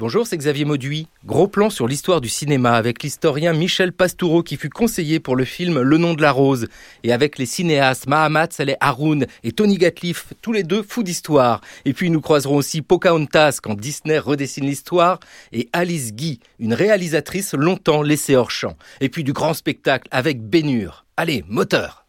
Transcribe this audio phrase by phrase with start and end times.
[0.00, 1.08] Bonjour, c'est Xavier Mauduit.
[1.26, 5.44] Gros plan sur l'histoire du cinéma avec l'historien Michel Pastoureau qui fut conseiller pour le
[5.44, 6.68] film Le nom de la rose
[7.04, 11.60] et avec les cinéastes Mahamat Saleh Haroun et Tony Gatliff, tous les deux fous d'histoire.
[11.84, 15.20] Et puis nous croiserons aussi Pocahontas quand Disney redessine l'histoire
[15.52, 18.78] et Alice Guy, une réalisatrice longtemps laissée hors champ.
[19.02, 21.04] Et puis du grand spectacle avec Bénure.
[21.18, 22.06] Allez, moteur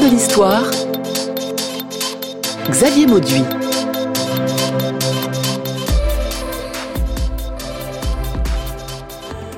[0.00, 0.62] De l'histoire.
[2.70, 3.42] Xavier Mauduit.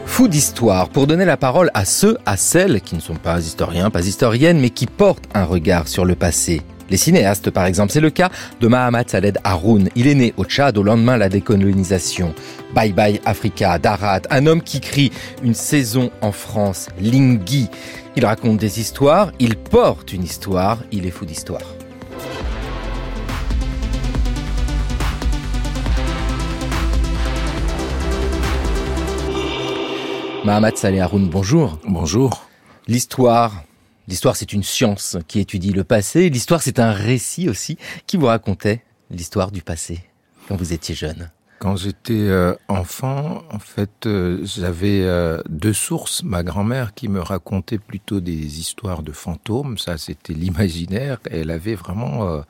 [0.07, 3.91] Fou d'histoire, pour donner la parole à ceux, à celles qui ne sont pas historiens,
[3.91, 6.63] pas historiennes, mais qui portent un regard sur le passé.
[6.91, 8.31] Les cinéastes, par exemple, c'est le cas
[8.61, 9.89] de Mahamat Saled Haroun.
[9.95, 12.35] Il est né au Tchad au lendemain de la décolonisation.
[12.75, 15.13] Bye bye Africa, d'Arad, un homme qui crie
[15.45, 17.69] une saison en France, Lingui.
[18.17, 21.63] Il raconte des histoires, il porte une histoire, il est fou d'histoire.
[30.45, 31.79] Mahamat Saleh Haroun, bonjour.
[31.87, 32.47] Bonjour.
[32.89, 33.63] L'histoire,
[34.11, 36.29] l'histoire c'est une science qui étudie le passé.
[36.29, 40.01] L'histoire c'est un récit aussi qui vous racontait l'histoire du passé
[40.49, 41.31] quand vous étiez jeune.
[41.61, 46.23] Quand j'étais euh, enfant, en fait, euh, j'avais euh, deux sources.
[46.23, 51.19] Ma grand-mère qui me racontait plutôt des histoires de fantômes, ça c'était l'imaginaire.
[51.31, 52.43] Elle avait vraiment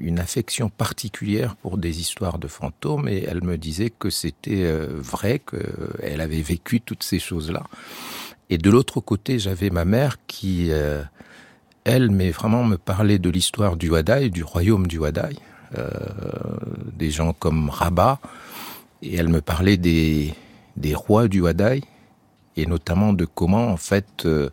[0.00, 5.40] une affection particulière pour des histoires de fantômes et elle me disait que c'était vrai,
[5.40, 7.64] qu'elle avait vécu toutes ces choses-là.
[8.52, 10.70] Et de l'autre côté, j'avais ma mère qui,
[11.84, 15.36] elle, mais vraiment me parlait de l'histoire du Wadaï, du royaume du Wadaï.
[15.78, 15.88] Euh,
[16.98, 18.20] des gens comme Rabat,
[19.00, 20.34] et elle me parlait des,
[20.76, 21.80] des rois du Wadaï,
[22.58, 24.50] et notamment de comment en fait euh,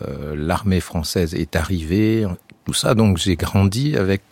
[0.00, 2.26] euh, l'armée française est arrivée,
[2.64, 2.94] tout ça.
[2.94, 4.22] Donc j'ai grandi avec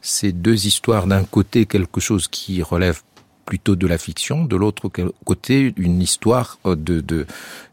[0.00, 1.08] ces deux histoires.
[1.08, 3.02] D'un côté quelque chose qui relève
[3.44, 4.88] plutôt de la fiction, de l'autre
[5.24, 7.26] côté une histoire de, de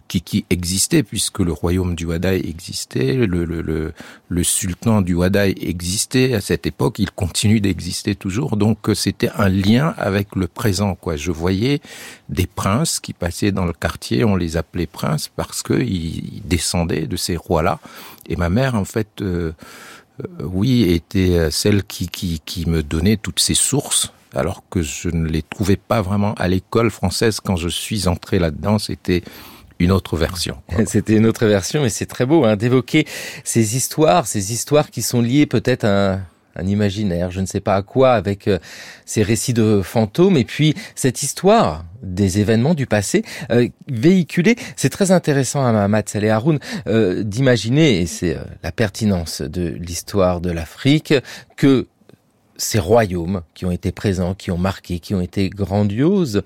[0.08, 3.94] qui, qui existait puisque le royaume du Wadaï existait, le, le, le,
[4.30, 9.30] le sultan du Wadaï existait à cette époque, il continue d'exister toujours, donc euh, c'était
[9.36, 10.96] un lien avec le présent.
[10.96, 11.16] Quoi.
[11.16, 11.82] Je voyais
[12.30, 17.16] des princes qui passaient dans le quartier, on les appelait princes parce qu'ils descendaient de
[17.18, 17.80] ces rois-là.
[18.28, 19.54] Et ma mère, en fait, euh,
[20.22, 25.10] euh, oui, était celle qui, qui, qui me donnait toutes ces sources alors que je
[25.10, 28.80] ne les trouvais pas vraiment à l'école française quand je suis entré là-dedans.
[28.80, 29.24] C'était
[29.80, 30.58] une autre version.
[30.86, 33.06] C'était une autre version et c'est très beau hein, d'évoquer
[33.44, 36.22] ces histoires, ces histoires qui sont liées peut-être à un,
[36.56, 38.59] un, imaginaire, je ne sais pas à quoi, avec euh,
[39.06, 44.56] ces récits de fantômes et puis cette histoire des événements du passé euh, véhiculés.
[44.75, 49.68] C'est très intéressant à Mahamat Saleh Haroun euh, d'imaginer, et c'est euh, la pertinence de
[49.68, 51.14] l'histoire de l'Afrique,
[51.58, 51.88] que
[52.58, 56.44] ces royaumes qui ont été présents, qui ont marqué, qui ont été grandioses,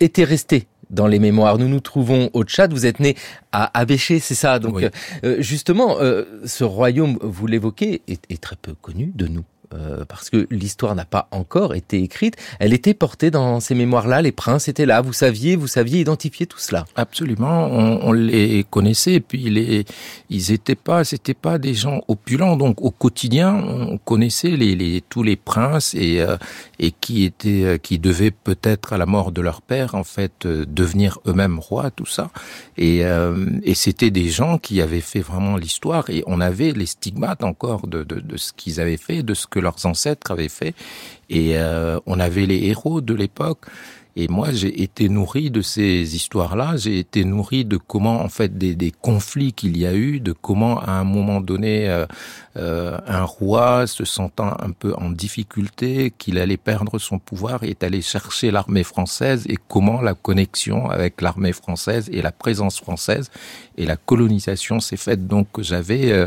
[0.00, 1.58] étaient restés dans les mémoires.
[1.58, 2.72] Nous nous trouvons au Tchad.
[2.72, 3.16] Vous êtes né
[3.50, 4.58] à Abéché, c'est ça.
[4.58, 4.82] Donc,
[5.24, 9.44] euh, justement, euh, ce royaume, vous l'évoquez, est, est, très peu connu de nous.
[9.74, 12.36] Euh, parce que l'histoire n'a pas encore été écrite.
[12.58, 14.22] Elle était portée dans ces mémoires-là.
[14.22, 15.00] Les princes étaient là.
[15.00, 16.84] Vous saviez, vous saviez identifier tout cela.
[16.96, 17.68] Absolument.
[17.70, 19.14] On, les connaissait.
[19.14, 19.84] Et puis
[20.30, 22.56] ils étaient pas, c'était pas des gens opulents.
[22.56, 24.56] Donc au quotidien, on connaissait
[25.08, 26.36] tous les princes et euh,
[27.00, 31.18] qui étaient, euh, qui devaient peut-être à la mort de leur père en fait devenir
[31.26, 32.30] eux-mêmes rois, tout ça.
[32.76, 33.04] Et
[33.74, 36.10] c'était des gens qui avaient fait vraiment l'histoire.
[36.10, 38.04] Et on avait les stigmates encore de
[38.36, 40.74] ce qu'ils avaient fait, de ce que leurs ancêtres avaient fait.
[41.30, 43.66] Et euh, on avait les héros de l'époque.
[44.14, 46.76] Et moi, j'ai été nourri de ces histoires-là.
[46.76, 50.32] J'ai été nourri de comment, en fait, des, des conflits qu'il y a eu, de
[50.32, 52.04] comment, à un moment donné, euh,
[52.58, 57.82] euh, un roi se sentant un peu en difficulté, qu'il allait perdre son pouvoir, est
[57.82, 63.30] allé chercher l'armée française et comment la connexion avec l'armée française et la présence française
[63.78, 65.26] et la colonisation s'est faite.
[65.26, 66.26] Donc, j'avais euh,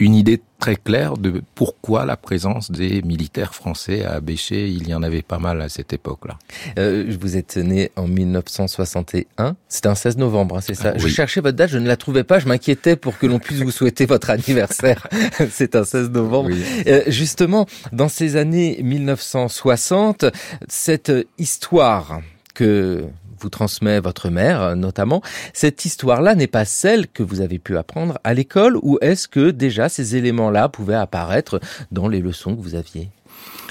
[0.00, 4.94] une idée très claire de pourquoi la présence des militaires français à Béché, il y
[4.94, 6.38] en avait pas mal à cette époque-là.
[6.78, 11.00] Euh, vous êtes né en 1961, c'était un 16 novembre, hein, c'est ça oui.
[11.00, 13.60] Je cherchais votre date, je ne la trouvais pas, je m'inquiétais pour que l'on puisse
[13.60, 15.06] vous souhaiter votre anniversaire.
[15.50, 16.50] c'est un 16 novembre.
[16.50, 16.64] Oui.
[16.86, 20.24] Euh, justement, dans ces années 1960,
[20.68, 22.20] cette histoire
[22.54, 23.04] que
[23.40, 25.22] vous transmet votre mère notamment.
[25.52, 29.50] Cette histoire-là n'est pas celle que vous avez pu apprendre à l'école ou est-ce que
[29.50, 31.60] déjà ces éléments-là pouvaient apparaître
[31.90, 33.10] dans les leçons que vous aviez?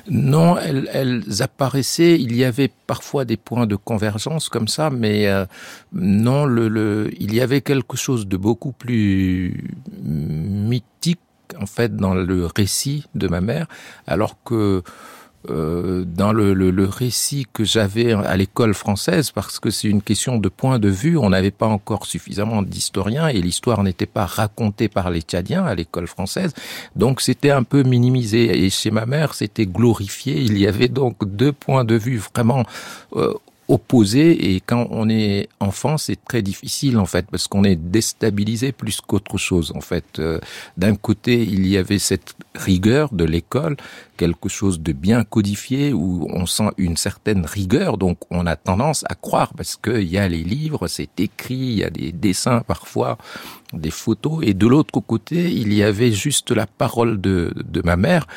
[0.08, 2.20] Non, elles, apparaissaient.
[2.20, 5.46] Il y avait parfois des points de convergence comme ça, mais euh,
[5.94, 9.64] non, le, il y avait quelque chose de beaucoup plus
[10.02, 11.20] mythique
[11.60, 13.68] en fait dans le récit de ma mère,
[14.08, 14.84] alors que
[15.50, 20.02] euh, dans le, le, le, récit que j'avais à l'école française, parce que c'est une
[20.02, 24.26] question de point de vue, on n'avait pas encore suffisamment d'historiens et l'histoire n'était pas
[24.26, 26.54] racontée par les Tchadiens à l'école française,
[26.98, 28.66] donc c'était un peu minimisé.
[28.66, 30.42] Et chez ma mère, c'était glorifié.
[30.42, 32.66] Il y avait donc deux points de vue vraiment
[33.16, 33.34] euh,
[33.70, 38.72] opposé et quand on est enfant, c'est très difficile en fait parce qu'on est déstabilisé
[38.72, 40.18] plus qu'autre chose en fait.
[40.18, 40.40] Euh,
[40.76, 43.78] d'un côté, il y avait cette rigueur de l'école,
[44.18, 49.06] quelque chose de bien codifié où on sent une certaine rigueur, donc on a tendance
[49.08, 52.62] à croire parce qu'il y a les livres, c'est écrit, il y a des dessins
[52.68, 53.18] parfois,
[53.72, 57.96] des photos, et de l'autre côté, il y avait juste la parole de, de ma
[57.96, 58.28] mère,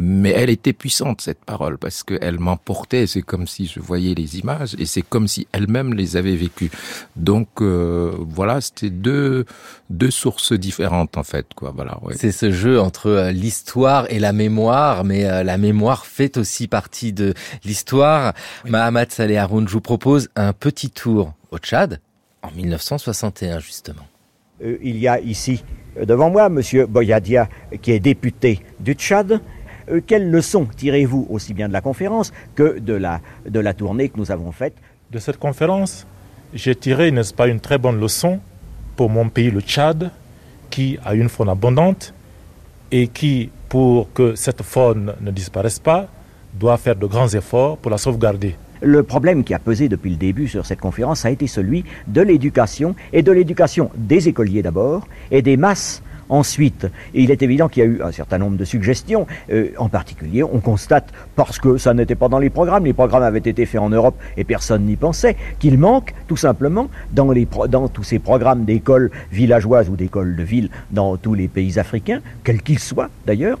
[0.00, 4.38] mais elle était puissante cette parole parce qu'elle m'emportait, c'est comme si je voyais les
[4.38, 6.70] images et c'est comme si elle-même les avait vécues.
[7.16, 9.44] Donc euh, voilà, c'était deux
[9.90, 11.72] deux sources différentes en fait quoi.
[11.74, 11.98] Voilà.
[12.02, 12.14] Ouais.
[12.16, 16.68] C'est ce jeu entre euh, l'histoire et la mémoire, mais euh, la mémoire fait aussi
[16.68, 17.34] partie de
[17.64, 18.34] l'histoire.
[18.64, 18.70] Oui.
[18.70, 22.00] Mahamat Saleh Haroun, je vous propose un petit tour au Tchad
[22.42, 24.06] en 1961 justement.
[24.62, 25.64] Euh, il y a ici
[26.00, 27.48] devant moi Monsieur Boyadia
[27.82, 29.40] qui est député du Tchad.
[29.90, 34.08] Euh, quelles leçons tirez-vous aussi bien de la conférence que de la, de la tournée
[34.08, 34.74] que nous avons faite?
[35.10, 36.06] De cette conférence,
[36.54, 38.40] j'ai tiré, n'est-ce pas, une très bonne leçon
[38.96, 40.10] pour mon pays, le Tchad,
[40.70, 42.12] qui a une faune abondante
[42.90, 46.08] et qui, pour que cette faune ne disparaisse pas,
[46.54, 48.56] doit faire de grands efforts pour la sauvegarder.
[48.80, 52.20] Le problème qui a pesé depuis le début sur cette conférence a été celui de
[52.20, 57.82] l'éducation et de l'éducation des écoliers d'abord et des masses Ensuite, il est évident qu'il
[57.82, 59.26] y a eu un certain nombre de suggestions.
[59.50, 63.22] Euh, en particulier, on constate, parce que ça n'était pas dans les programmes, les programmes
[63.22, 67.32] avaient été faits en Europe et personne n'y pensait, qu'il manque tout simplement dans,
[67.68, 72.20] dans tous ces programmes d'écoles villageoises ou d'écoles de ville dans tous les pays africains,
[72.44, 73.58] quels qu'ils soient d'ailleurs,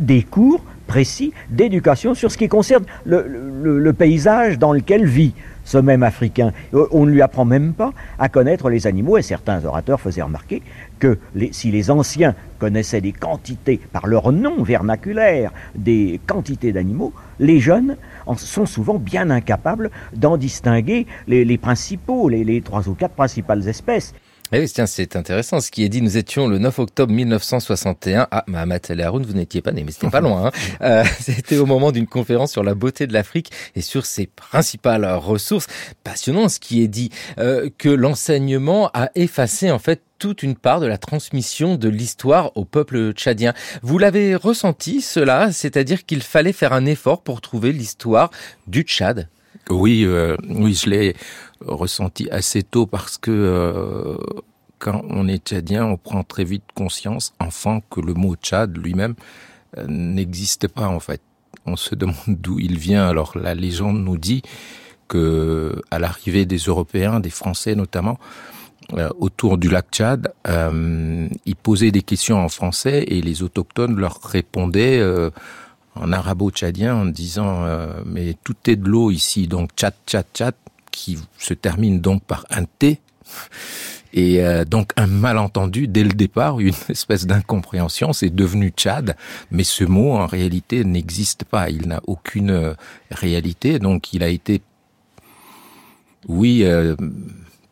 [0.00, 3.26] des cours précis d'éducation sur ce qui concerne le,
[3.62, 5.34] le, le paysage dans lequel vit
[5.64, 6.52] ce même Africain.
[6.92, 10.62] On ne lui apprend même pas à connaître les animaux, et certains orateurs faisaient remarquer
[11.00, 17.12] que les, si les anciens connaissaient des quantités, par leur nom vernaculaire, des quantités d'animaux,
[17.40, 17.96] les jeunes
[18.26, 23.14] en sont souvent bien incapables d'en distinguer les, les principaux, les, les trois ou quatre
[23.14, 24.14] principales espèces.
[24.52, 26.00] Eh oui, tiens, c'est intéressant ce qui est dit.
[26.02, 28.28] Nous étions le 9 octobre 1961.
[28.30, 30.46] Ah, Mahamat El Haroun, vous n'étiez pas né, mais c'était pas loin.
[30.46, 30.50] Hein.
[30.82, 35.06] Euh, c'était au moment d'une conférence sur la beauté de l'Afrique et sur ses principales
[35.14, 35.66] ressources.
[36.04, 40.80] Passionnant ce qui est dit, euh, que l'enseignement a effacé en fait toute une part
[40.80, 43.54] de la transmission de l'histoire au peuple tchadien.
[43.82, 48.30] Vous l'avez ressenti cela, c'est-à-dire qu'il fallait faire un effort pour trouver l'histoire
[48.66, 49.28] du Tchad?
[49.70, 51.16] Oui, euh, oui, je l'ai
[51.60, 54.16] ressenti assez tôt parce que euh,
[54.78, 59.14] quand on est tchadien, on prend très vite conscience, enfant, que le mot Tchad lui-même
[59.78, 61.20] euh, n'existe pas en fait.
[61.64, 63.06] On se demande d'où il vient.
[63.06, 64.42] Alors la légende nous dit
[65.08, 68.18] que à l'arrivée des Européens, des Français notamment,
[68.92, 74.20] euh, autour du lac Tchad, ils posaient des questions en français et les autochtones leur
[74.22, 75.02] répondaient
[75.94, 77.66] en arabo-tchadien en disant
[78.04, 80.54] mais tout est de l'eau ici, donc Tchad, Tchad, Tchad
[80.96, 83.00] qui se termine donc par un T.
[84.14, 89.14] Et euh, donc un malentendu dès le départ, une espèce d'incompréhension, c'est devenu Tchad,
[89.50, 92.74] mais ce mot en réalité n'existe pas, il n'a aucune euh,
[93.10, 94.62] réalité, donc il a été,
[96.28, 96.96] oui, euh,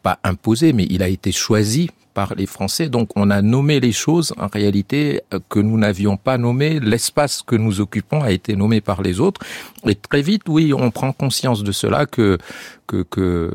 [0.02, 2.88] pas imposé, mais il a été choisi par les Français.
[2.88, 6.80] Donc on a nommé les choses en réalité que nous n'avions pas nommé.
[6.80, 9.40] L'espace que nous occupons a été nommé par les autres.
[9.86, 12.38] Et très vite, oui, on prend conscience de cela que
[12.86, 13.52] que que,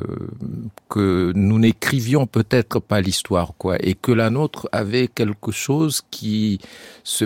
[0.90, 6.60] que nous n'écrivions peut-être pas l'histoire, quoi, et que la nôtre avait quelque chose qui
[7.04, 7.26] se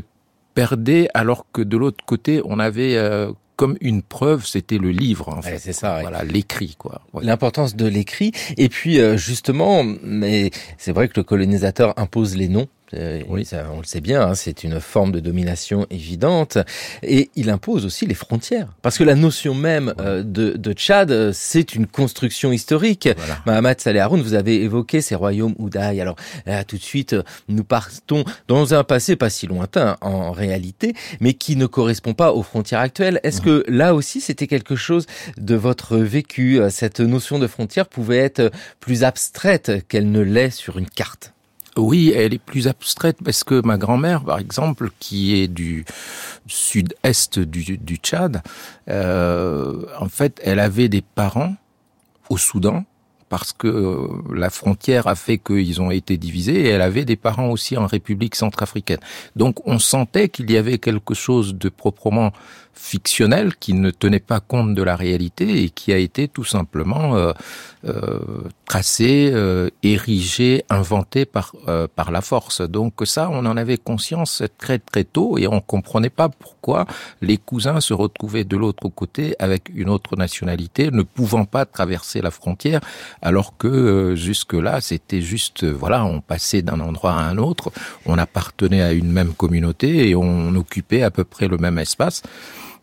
[0.53, 5.29] perdait alors que de l'autre côté on avait euh, comme une preuve, c'était le livre.
[5.29, 5.53] En fait.
[5.53, 5.95] Ouais, c'est ça.
[5.95, 6.01] Ouais.
[6.01, 7.01] Voilà, l'écrit, quoi.
[7.13, 7.23] Ouais.
[7.23, 8.31] L'importance de l'écrit.
[8.57, 12.67] Et puis euh, justement, mais c'est vrai que le colonisateur impose les noms.
[12.93, 16.57] Euh, oui, ça, on le sait bien, hein, c'est une forme de domination évidente.
[17.01, 18.67] Et il impose aussi les frontières.
[18.81, 23.09] Parce que la notion même euh, de, de, Tchad, c'est une construction historique.
[23.15, 23.39] Voilà.
[23.45, 26.01] Mahamat Saleh Haroun, vous avez évoqué ces royaumes Oudaï.
[26.01, 27.15] Alors là, tout de suite,
[27.47, 32.33] nous partons dans un passé pas si lointain en réalité, mais qui ne correspond pas
[32.33, 33.19] aux frontières actuelles.
[33.23, 33.45] Est-ce mmh.
[33.45, 35.05] que là aussi, c'était quelque chose
[35.37, 40.77] de votre vécu Cette notion de frontière pouvait être plus abstraite qu'elle ne l'est sur
[40.77, 41.33] une carte?
[41.77, 45.85] Oui, elle est plus abstraite parce que ma grand-mère, par exemple, qui est du
[46.47, 48.43] sud-est du, Tchad,
[48.89, 51.55] euh, en fait, elle avait des parents
[52.29, 52.85] au Soudan,
[53.33, 57.15] parce que euh, la frontière a fait qu'ils ont été divisés et elle avait des
[57.15, 58.99] parents aussi en République centrafricaine.
[59.35, 62.31] Donc on sentait qu'il y avait quelque chose de proprement
[62.73, 67.15] fictionnel qui ne tenait pas compte de la réalité et qui a été tout simplement
[67.15, 67.31] euh,
[67.85, 68.19] euh,
[68.65, 72.61] tracé, euh, érigé, inventé par euh, par la force.
[72.61, 76.85] Donc ça, on en avait conscience très très tôt et on comprenait pas pourquoi
[77.21, 82.21] les cousins se retrouvaient de l'autre côté avec une autre nationalité, ne pouvant pas traverser
[82.21, 82.81] la frontière,
[83.21, 87.71] alors que euh, jusque là c'était juste voilà, on passait d'un endroit à un autre,
[88.05, 92.23] on appartenait à une même communauté et on occupait à peu près le même espace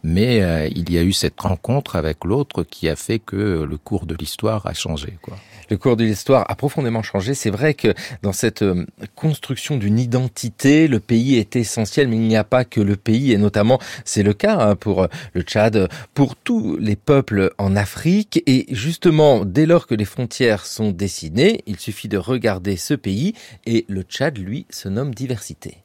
[0.03, 3.79] mais euh, il y a eu cette rencontre avec l'autre qui a fait que le
[3.79, 5.19] cours de l'histoire a changé.
[5.23, 5.37] Quoi.
[5.71, 7.35] Le cours de l'histoire a profondément changé.
[7.35, 12.27] C'est vrai que dans cette euh, construction d'une identité, le pays est essentiel, mais il
[12.27, 15.43] n'y a pas que le pays, et notamment c'est le cas hein, pour euh, le
[15.43, 18.43] Tchad, pour tous les peuples en Afrique.
[18.47, 23.35] Et justement, dès lors que les frontières sont dessinées, il suffit de regarder ce pays,
[23.65, 25.85] et le Tchad, lui, se nomme diversité.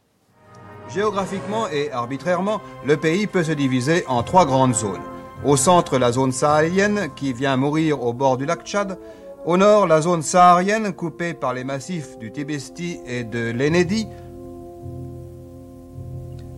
[0.94, 5.01] Géographiquement et arbitrairement, le pays peut se diviser en trois grandes zones.
[5.44, 8.98] Au centre, la zone sahélienne qui vient mourir au bord du lac Tchad.
[9.46, 14.08] Au nord, la zone saharienne coupée par les massifs du Tibesti et de l'Enedi.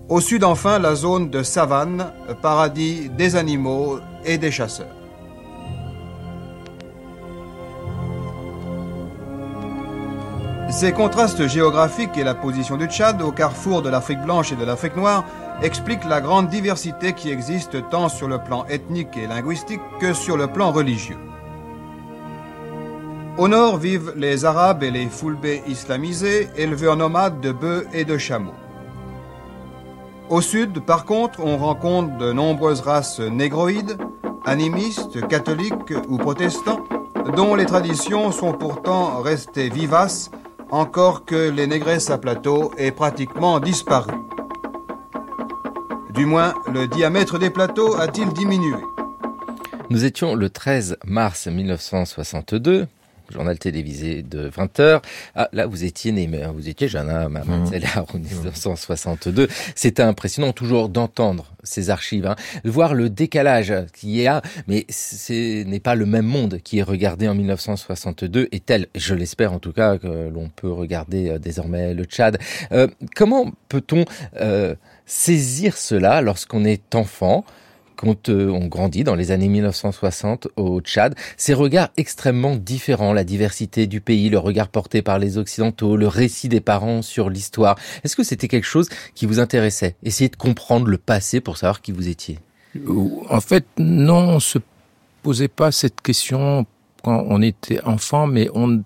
[0.10, 4.97] Au sud, enfin, la zone de savane, paradis des animaux et des chasseurs.
[10.78, 14.64] Ces contrastes géographiques et la position du Tchad au carrefour de l'Afrique blanche et de
[14.64, 15.26] l'Afrique noire
[15.64, 20.38] expliquent la grande diversité qui existe tant sur le plan ethnique et linguistique que sur
[20.38, 21.18] le plan religieux.
[23.40, 28.20] Au nord vivent les Arabes et les Foulbés islamisés, éleveurs nomades de bœufs et de
[28.20, 28.54] chameaux.
[30.30, 33.98] Au sud, par contre, on rencontre de nombreuses races négroïdes,
[34.46, 36.84] animistes, catholiques ou protestants,
[37.36, 40.30] dont les traditions sont pourtant restées vivaces
[40.72, 44.14] encore que les négresses à plateau aient pratiquement disparu.
[46.14, 48.78] Du moins, le diamètre des plateaux a-t-il diminué?
[49.90, 52.88] Nous étions le 13 mars 1962
[53.32, 55.02] journal télévisé de 20 heures.
[55.36, 57.30] Ah, là, vous étiez né, mais vous étiez jeune, hein,
[57.98, 59.48] en 1962.
[59.76, 64.86] C'est impressionnant toujours d'entendre ces archives, hein, de voir le décalage qu'il y a, mais
[64.90, 69.54] ce n'est pas le même monde qui est regardé en 1962 et tel, je l'espère
[69.54, 72.38] en tout cas, que l'on peut regarder euh, désormais le Tchad.
[72.72, 74.06] Euh, comment peut-on
[74.40, 77.46] euh, saisir cela lorsqu'on est enfant?
[77.98, 83.24] Quand euh, on grandit dans les années 1960 au Tchad, ces regards extrêmement différents, la
[83.24, 87.78] diversité du pays, le regard porté par les Occidentaux, le récit des parents sur l'histoire.
[88.04, 89.96] Est-ce que c'était quelque chose qui vous intéressait?
[90.04, 92.40] Essayer de comprendre le passé pour savoir qui vous étiez.
[93.30, 94.60] En fait, non, on se
[95.24, 96.66] posait pas cette question
[97.04, 98.84] quand on était enfant, mais on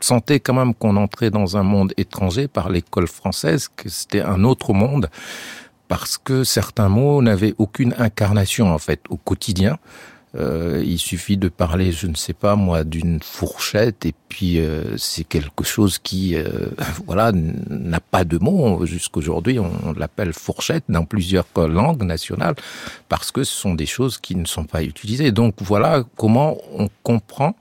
[0.00, 4.44] sentait quand même qu'on entrait dans un monde étranger par l'école française, que c'était un
[4.44, 5.08] autre monde
[5.88, 9.78] parce que certains mots n'avaient aucune incarnation en fait au quotidien.
[10.36, 14.96] Euh, il suffit de parler, je ne sais pas moi, d'une fourchette et puis euh,
[14.98, 16.66] c'est quelque chose qui, euh,
[17.06, 18.84] voilà, n'a pas de mots.
[18.84, 22.56] Jusqu'aujourd'hui, on l'appelle fourchette dans plusieurs langues nationales
[23.08, 25.32] parce que ce sont des choses qui ne sont pas utilisées.
[25.32, 27.56] Donc voilà comment on comprend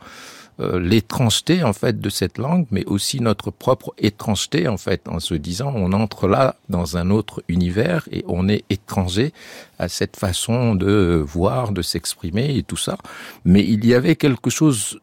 [0.60, 5.20] euh, l'étrangeté en fait de cette langue, mais aussi notre propre étrangeté en fait, en
[5.20, 9.34] se disant on entre là dans un autre univers et on est étranger
[9.78, 12.98] à cette façon de voir, de s'exprimer et tout ça.
[13.46, 15.00] Mais il y avait quelque chose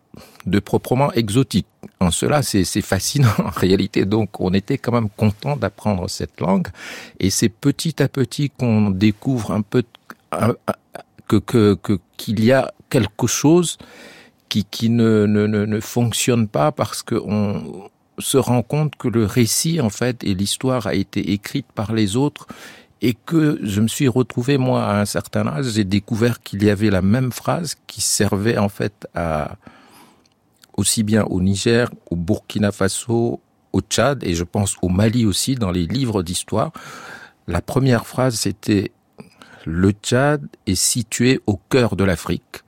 [0.47, 1.67] de proprement exotique.
[2.01, 4.05] En cela, c'est fascinant en réalité.
[4.05, 6.69] Donc, on était quand même content d'apprendre cette langue.
[7.21, 9.85] Et c'est petit à petit qu'on découvre un peu
[11.29, 13.79] que que qu'il y a quelque chose
[14.55, 19.81] qui, qui ne, ne, ne, fonctionne pas parce qu'on se rend compte que le récit,
[19.81, 22.47] en fait, et l'histoire a été écrite par les autres
[23.03, 26.71] et que je me suis retrouvé, moi, à un certain âge, j'ai découvert qu'il y
[26.71, 29.57] avait la même phrase qui servait, en fait, à,
[30.77, 33.41] aussi bien au Niger, au Burkina Faso,
[33.73, 36.71] au Tchad, et je pense au Mali aussi, dans les livres d'histoire.
[37.49, 38.93] La première phrase, c'était
[39.65, 42.64] le Tchad est situé au cœur de l'Afrique.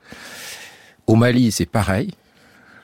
[1.06, 2.12] Au Mali, c'est pareil.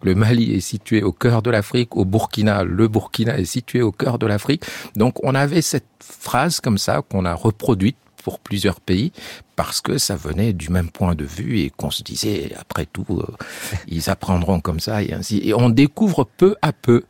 [0.02, 1.97] Le Mali est situé au cœur de l'Afrique.
[1.97, 4.64] Au Burkina, le Burkina est situé au cœur de l'Afrique.
[4.97, 9.12] Donc on avait cette phrase comme ça qu'on a reproduite pour plusieurs pays
[9.57, 13.07] parce que ça venait du même point de vue et qu'on se disait après tout
[13.11, 13.26] euh,
[13.88, 17.02] ils apprendront comme ça et ainsi et on découvre peu à peu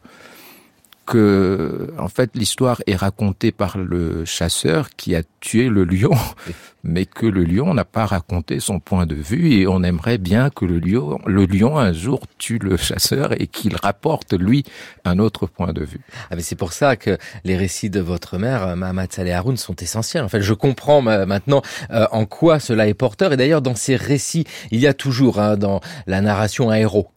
[1.06, 6.12] que, en fait, l'histoire est racontée par le chasseur qui a tué le lion,
[6.85, 10.50] mais que le lion n'a pas raconté son point de vue et on aimerait bien
[10.50, 14.64] que le lion, le lion un jour tue le chasseur et qu'il rapporte lui
[15.04, 16.00] un autre point de vue.
[16.30, 19.76] Ah mais c'est pour ça que les récits de votre mère, Mahamat Saleh Haroun, sont
[19.76, 20.25] essentiels.
[20.25, 23.32] En fait, je comprends maintenant euh, en quoi cela est porteur.
[23.32, 27.11] Et d'ailleurs, dans ces récits, il y a toujours hein, dans la narration un héros.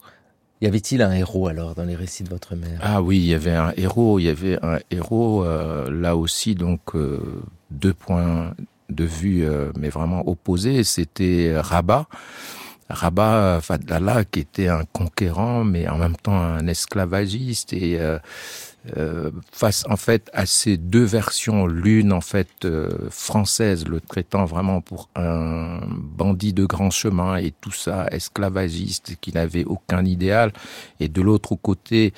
[0.62, 2.80] Y avait-il un héros alors dans les récits de votre mère?
[2.82, 4.18] Ah oui, il y avait un héros.
[4.18, 7.20] Il y avait un héros euh, là aussi donc euh,
[7.70, 8.54] deux points
[8.88, 10.82] de vue euh, mais vraiment opposés.
[10.84, 12.06] C'était Rabat.
[12.88, 17.98] Rabat Fadlallah qui était un conquérant mais en même temps un esclavagiste et
[18.96, 24.44] euh, face en fait à ces deux versions, l'une en fait euh, française, le traitant
[24.44, 30.52] vraiment pour un bandit de grand chemin et tout ça esclavagiste qui n'avait aucun idéal,
[31.00, 32.12] et de l'autre côté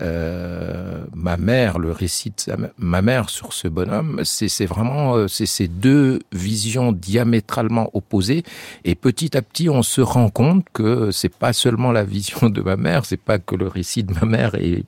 [0.00, 5.68] euh, ma mère, le récit de ma mère sur ce bonhomme, c'est vraiment euh, ces
[5.68, 8.42] deux visions diamétralement opposées.
[8.84, 12.60] Et petit à petit, on se rend compte que c'est pas seulement la vision de
[12.60, 14.84] ma mère, c'est pas que le récit de ma mère est,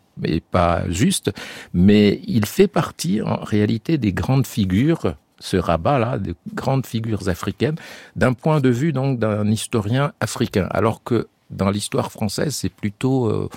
[0.51, 1.31] pas juste,
[1.75, 7.77] mais il fait partie en réalité des grandes figures ce rabat-là, des grandes figures africaines,
[8.17, 13.27] d'un point de vue donc d'un historien africain, alors que dans l'histoire française, c'est plutôt
[13.27, 13.49] euh,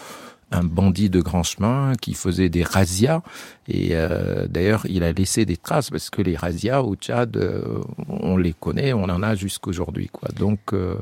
[0.51, 3.22] un bandit de grand chemin qui faisait des razzias.
[3.68, 7.82] Et euh, d'ailleurs, il a laissé des traces parce que les razzias au Tchad, euh,
[8.08, 10.10] on les connaît, on en a jusqu'aujourd'hui.
[10.12, 10.29] Quoi.
[10.36, 10.96] Donc, euh,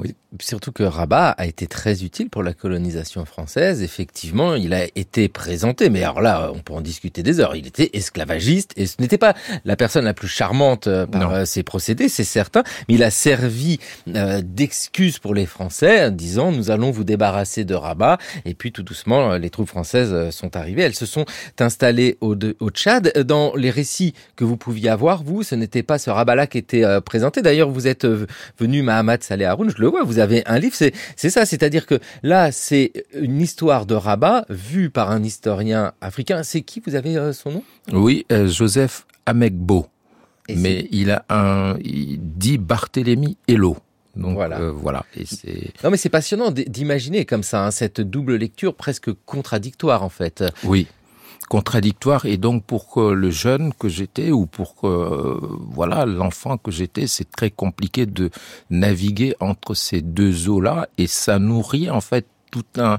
[0.00, 0.14] oui.
[0.40, 3.82] Surtout que Rabat a été très utile pour la colonisation française.
[3.82, 7.56] Effectivement, il a été présenté, mais alors là, on peut en discuter des heures.
[7.56, 11.44] Il était esclavagiste et ce n'était pas la personne la plus charmante euh, par non.
[11.44, 13.80] ses procédés, c'est certain, mais il a servi
[14.14, 18.18] euh, d'excuse pour les Français en disant nous allons vous débarrasser de Rabat.
[18.44, 20.82] Et puis tout doucement, les troupes françaises sont arrivées.
[20.82, 21.24] Elles se sont
[21.58, 23.12] installées au, de, au Tchad.
[23.24, 26.84] Dans les récits que vous pouviez avoir, vous, ce n'était pas ce Rabat-là qui était
[26.84, 27.42] euh, présenté.
[27.42, 28.06] D'ailleurs, vous êtes
[28.58, 32.52] venu Mahamat Saleh Haroun, je le vous avez un livre, c'est ça, c'est-à-dire que là,
[32.52, 36.42] c'est une histoire de Rabat vue par un historien africain.
[36.42, 37.62] C'est qui Vous avez euh, son nom?
[37.92, 39.86] Oui, euh, Joseph Amegbo.
[40.48, 43.76] Mais il a un, il dit Barthélemy Hello.
[44.16, 44.60] Donc voilà.
[44.60, 45.04] Euh, voilà.
[45.16, 45.24] Et
[45.84, 50.42] non mais c'est passionnant d'imaginer comme ça hein, cette double lecture presque contradictoire en fait.
[50.64, 50.88] Oui
[51.50, 54.86] contradictoire et donc pour le jeune que j'étais ou pour que,
[55.72, 58.30] voilà l'enfant que j'étais, c'est très compliqué de
[58.70, 62.98] naviguer entre ces deux eaux-là et ça nourrit en fait tout un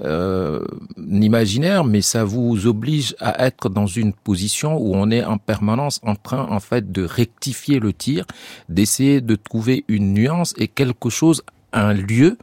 [0.00, 0.64] euh,
[0.98, 6.00] imaginaire, mais ça vous oblige à être dans une position où on est en permanence
[6.02, 8.24] en train en fait de rectifier le tir,
[8.68, 12.38] d'essayer de trouver une nuance et quelque chose, un lieu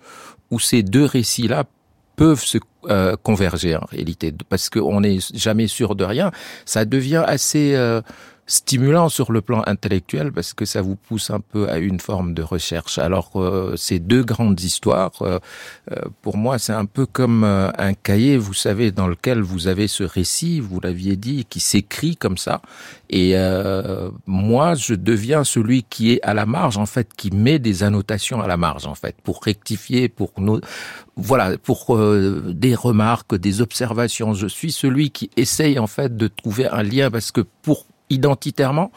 [0.50, 1.66] où ces deux récits-là
[2.22, 6.30] peuvent se euh, converger en réalité, parce qu'on n'est jamais sûr de rien.
[6.66, 8.04] Ça devient assez euh,
[8.52, 12.34] stimulant sur le plan intellectuel parce que ça vous pousse un peu à une forme
[12.34, 12.98] de recherche.
[12.98, 15.40] Alors euh, ces deux grandes histoires, euh,
[15.92, 19.68] euh, pour moi, c'est un peu comme euh, un cahier, vous savez, dans lequel vous
[19.68, 22.62] avez ce récit, vous l'aviez dit, qui s'écrit comme ça.
[23.10, 27.60] Et euh, moi, je deviens celui qui est à la marge, en fait, qui met
[27.60, 30.60] des annotations à la marge, en fait, pour rectifier, pour nos,
[31.16, 34.34] voilà, pour euh, des remarques, des observations.
[34.34, 38.92] Je suis celui qui essaye, en fait, de trouver un lien parce que pour identitairement,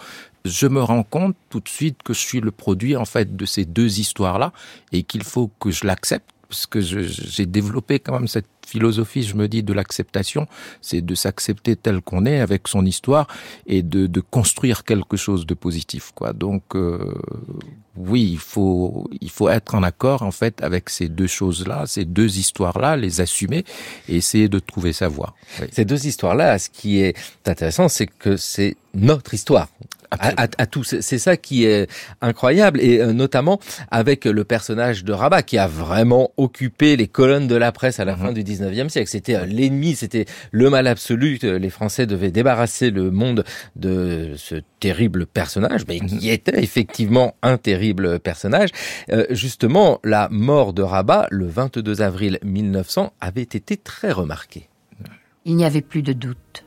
[0.44, 3.46] je me rends compte tout de suite que je suis le produit en fait de
[3.46, 4.53] ces deux histoires-là
[4.92, 9.35] et qu'il faut que je l'accepte parce que j'ai développé quand même cette philosophie, je
[9.35, 10.46] me dis, de l'acceptation,
[10.81, 13.27] c'est de s'accepter tel qu'on est avec son histoire
[13.66, 16.12] et de, de, construire quelque chose de positif.
[16.14, 16.33] Quoi.
[16.33, 17.14] Donc, euh,
[17.96, 22.05] oui, il faut, il faut être en accord en fait avec ces deux choses-là, ces
[22.05, 23.64] deux histoires-là, les assumer
[24.09, 25.35] et essayer de trouver sa voie.
[25.61, 25.66] Oui.
[25.72, 29.68] Ces deux histoires-là, ce qui est intéressant, c'est que c'est notre histoire
[30.11, 30.96] à, à, à, tous.
[31.00, 35.66] C'est ça qui est incroyable, et euh, notamment avec le personnage de Rabat, qui a
[35.66, 38.18] vraiment occupé les colonnes de la presse à la -hmm.
[38.27, 39.08] fin du 19e siècle.
[39.08, 41.38] C'était euh, l'ennemi, c'était le mal absolu.
[41.42, 43.44] Les Français devaient débarrasser le monde
[43.76, 48.70] de ce terrible personnage, mais qui était effectivement un terrible personnage.
[49.10, 54.68] Euh, justement, la mort de Rabat, le 22 avril 1900, avait été très remarquée.
[55.44, 56.64] Il n'y avait plus de doute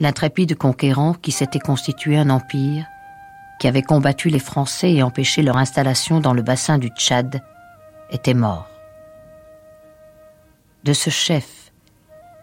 [0.00, 2.86] l'intrépide conquérant qui s'était constitué un empire,
[3.60, 7.42] qui avait combattu les Français et empêché leur installation dans le bassin du Tchad,
[8.10, 8.68] était mort.
[10.88, 11.70] De ce chef,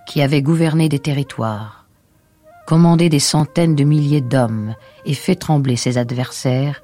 [0.05, 1.88] qui avait gouverné des territoires,
[2.67, 6.84] commandé des centaines de milliers d'hommes et fait trembler ses adversaires,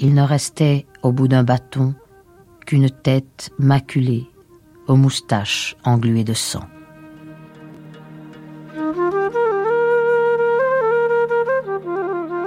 [0.00, 1.94] il ne restait au bout d'un bâton
[2.66, 4.26] qu'une tête maculée,
[4.88, 6.66] aux moustaches engluées de sang.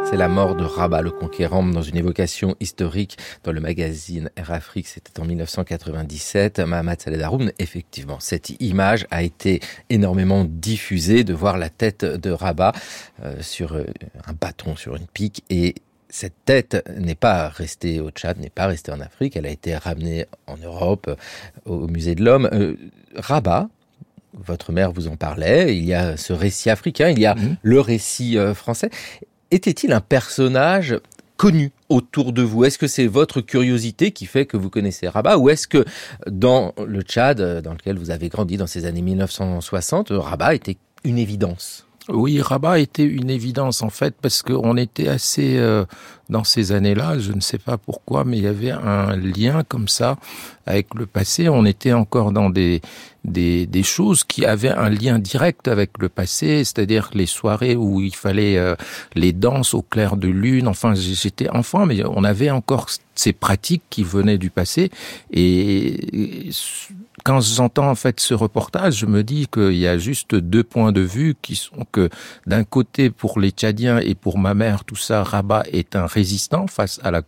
[0.10, 4.52] C'est la mort de Rabat le conquérant dans une évocation historique dans le magazine Air
[4.52, 6.60] Afrique, c'était en 1997.
[6.60, 12.32] Mahamat Saleh Haroun, effectivement, cette image a été énormément diffusée de voir la tête de
[12.32, 12.72] Rabat
[13.22, 13.84] euh, sur euh,
[14.26, 15.76] un bâton, sur une pique et
[16.08, 19.76] cette tête n'est pas restée au Tchad, n'est pas restée en Afrique, elle a été
[19.76, 21.14] ramenée en Europe,
[21.66, 22.48] au musée de l'homme.
[22.54, 22.78] Euh,
[23.14, 23.68] Rabat,
[24.34, 27.58] votre mère vous en parlait, il y a ce récit africain, il y a mmh.
[27.62, 28.90] le récit français
[29.52, 31.00] était-il un personnage
[31.38, 32.66] connu autour de vous?
[32.66, 35.86] Est-ce que c'est votre curiosité qui fait que vous connaissez Rabat ou est-ce que
[36.26, 41.18] dans le Tchad, dans lequel vous avez grandi dans ces années 1960, Rabat était une
[41.18, 41.88] évidence?
[42.10, 45.84] Oui, Rabat était une évidence en fait parce qu'on était assez euh,
[46.30, 49.90] dans ces années-là, je ne sais pas pourquoi, mais il y avait un lien comme
[49.90, 50.18] ça
[50.66, 51.50] avec le passé.
[51.50, 52.82] On était encore dans des
[53.28, 58.02] des, des choses qui avaient un lien direct avec le passé, c'est-à-dire les soirées où
[58.02, 58.76] il fallait euh,
[59.16, 60.68] les danses au clair de lune.
[60.68, 64.90] Enfin, j'étais enfant, mais on avait encore ces pratiques qui venaient du passé
[65.32, 66.52] et
[67.24, 70.92] quand j'entends en fait ce reportage, je me dis qu'il y a juste deux points
[70.92, 72.10] de vue qui sont que
[72.46, 76.68] d'un côté pour les Tchadiens et pour ma mère, tout ça, Rabat est un résistant
[76.68, 77.24] face à la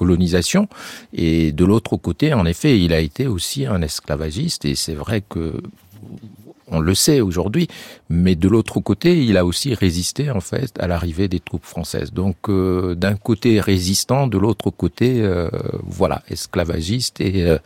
[0.00, 0.66] colonisation.
[1.12, 4.64] Et de l'autre côté, en effet, il a été aussi un esclavagiste.
[4.64, 5.60] Et c'est vrai que
[6.70, 7.68] on le sait aujourd'hui,
[8.08, 12.12] mais de l'autre côté, il a aussi résisté en fait à l'arrivée des troupes françaises.
[12.12, 15.48] Donc euh, d'un côté résistant, de l'autre côté, euh,
[15.84, 17.58] voilà, esclavagiste et, euh,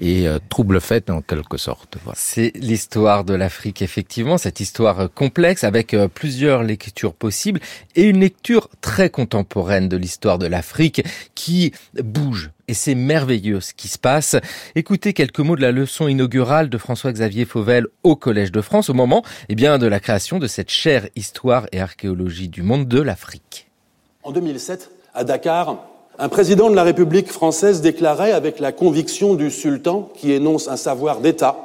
[0.00, 1.98] et trouble fait en quelque sorte.
[2.14, 7.60] C'est l'histoire de l'Afrique, effectivement, cette histoire complexe avec plusieurs lectures possibles
[7.94, 11.02] et une lecture très contemporaine de l'histoire de l'Afrique
[11.34, 14.36] qui bouge et c'est merveilleux ce qui se passe.
[14.74, 18.94] Écoutez quelques mots de la leçon inaugurale de François-Xavier Fauvel au Collège de France au
[18.94, 23.00] moment eh bien, de la création de cette chère histoire et archéologie du monde de
[23.00, 23.68] l'Afrique.
[24.22, 25.84] En 2007, à Dakar,
[26.18, 30.76] un président de la République française déclarait avec la conviction du sultan qui énonce un
[30.76, 31.56] savoir d'État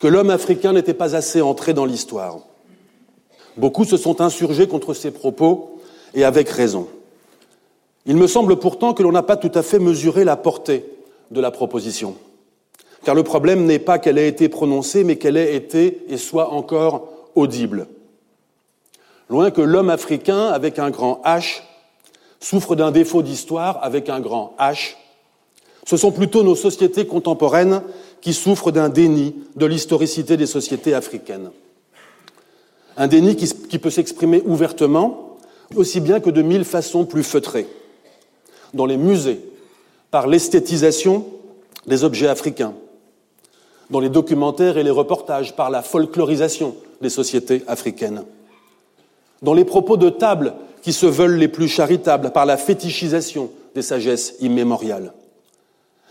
[0.00, 2.38] que l'homme africain n'était pas assez entré dans l'histoire.
[3.56, 5.80] Beaucoup se sont insurgés contre ces propos
[6.14, 6.88] et avec raison.
[8.06, 10.84] Il me semble pourtant que l'on n'a pas tout à fait mesuré la portée
[11.30, 12.16] de la proposition.
[13.04, 16.52] Car le problème n'est pas qu'elle ait été prononcée, mais qu'elle ait été et soit
[16.52, 17.86] encore audible.
[19.28, 21.62] Loin que l'homme africain avec un grand H
[22.40, 24.96] souffre d'un défaut d'histoire avec un grand H,
[25.86, 27.82] ce sont plutôt nos sociétés contemporaines
[28.20, 31.50] qui souffrent d'un déni de l'historicité des sociétés africaines.
[32.96, 35.38] Un déni qui, peut s'exprimer ouvertement,
[35.74, 37.66] aussi bien que de mille façons plus feutrées
[38.74, 39.40] dans les musées
[40.10, 41.26] par l'esthétisation
[41.86, 42.74] des objets africains,
[43.90, 48.24] dans les documentaires et les reportages par la folklorisation des sociétés africaines,
[49.42, 53.82] dans les propos de table qui se veulent les plus charitables par la fétichisation des
[53.82, 55.12] sagesses immémoriales.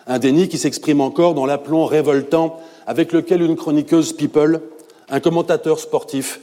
[0.07, 4.61] Un déni qui s'exprime encore dans l'aplomb révoltant avec lequel une chroniqueuse People,
[5.09, 6.39] un commentateur sportif,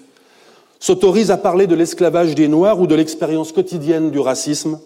[0.79, 4.79] s'autorise à parler de l'esclavage des Noirs ou de l'expérience quotidienne du racisme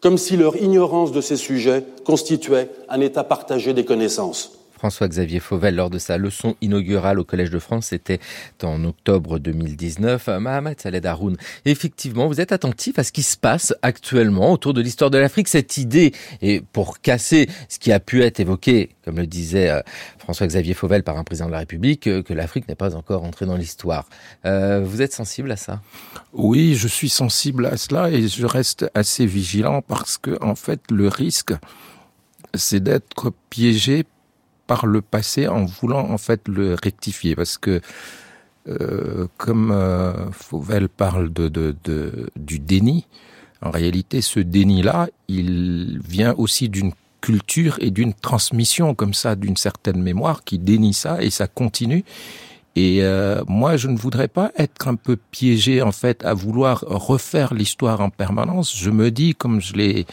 [0.00, 4.57] comme si leur ignorance de ces sujets constituait un état partagé des connaissances.
[4.78, 8.20] François-Xavier Fauvel, lors de sa leçon inaugurale au Collège de France, c'était
[8.62, 10.28] en octobre 2019.
[10.40, 14.80] Mohamed Saleh Haroun, effectivement, vous êtes attentif à ce qui se passe actuellement autour de
[14.80, 15.48] l'histoire de l'Afrique.
[15.48, 19.80] Cette idée, et pour casser ce qui a pu être évoqué, comme le disait euh,
[20.18, 23.46] François-Xavier Fauvel par un président de la République, euh, que l'Afrique n'est pas encore entrée
[23.46, 24.06] dans l'histoire.
[24.46, 25.80] Euh, vous êtes sensible à ça?
[26.32, 30.80] Oui, je suis sensible à cela et je reste assez vigilant parce que, en fait,
[30.90, 31.52] le risque,
[32.54, 34.04] c'est d'être piégé
[34.68, 37.80] par le passé en voulant en fait le rectifier parce que
[38.68, 43.06] euh, comme euh, Fauvel parle de, de, de, du déni,
[43.62, 49.56] en réalité ce déni-là, il vient aussi d'une culture et d'une transmission comme ça, d'une
[49.56, 52.04] certaine mémoire qui dénie ça et ça continue.
[52.76, 56.84] Et euh, moi, je ne voudrais pas être un peu piégé en fait à vouloir
[56.86, 58.76] refaire l'histoire en permanence.
[58.76, 60.06] Je me dis, comme je l'ai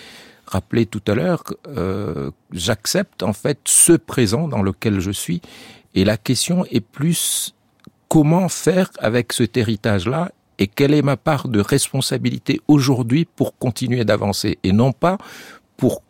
[0.47, 5.41] rappelé tout à l'heure, euh, j'accepte en fait ce présent dans lequel je suis.
[5.93, 7.55] Et la question est plus
[8.09, 14.05] comment faire avec cet héritage-là et quelle est ma part de responsabilité aujourd'hui pour continuer
[14.05, 15.17] d'avancer et non pas
[15.77, 16.01] pour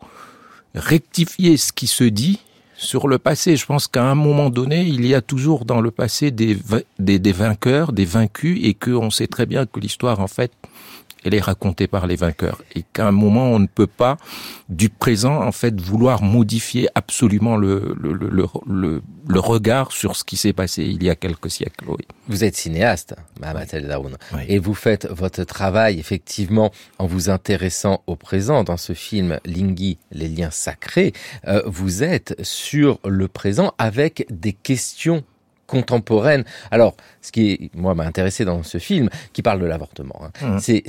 [0.74, 2.40] rectifier ce qui se dit
[2.76, 3.56] sur le passé.
[3.56, 6.56] Je pense qu'à un moment donné, il y a toujours dans le passé des,
[6.98, 10.52] des, des vainqueurs, des vaincus, et qu'on sait très bien que l'histoire, en fait,
[11.26, 14.16] elle est racontée par les vainqueurs et qu'à un moment on ne peut pas
[14.68, 18.12] du présent en fait vouloir modifier absolument le, le,
[18.66, 21.84] le, le regard sur ce qui s'est passé il y a quelques siècles.
[21.88, 22.04] Oui.
[22.28, 24.16] Vous êtes cinéaste, Mohamed El Daoun,
[24.48, 28.64] et vous faites votre travail effectivement en vous intéressant au présent.
[28.64, 31.12] Dans ce film Lingui, les liens sacrés,
[31.46, 35.24] euh, vous êtes sur le présent avec des questions
[35.66, 36.44] contemporaines.
[36.70, 40.58] Alors, ce qui moi m'a intéressé dans ce film, qui parle de l'avortement, hein, mmh.
[40.60, 40.84] c'est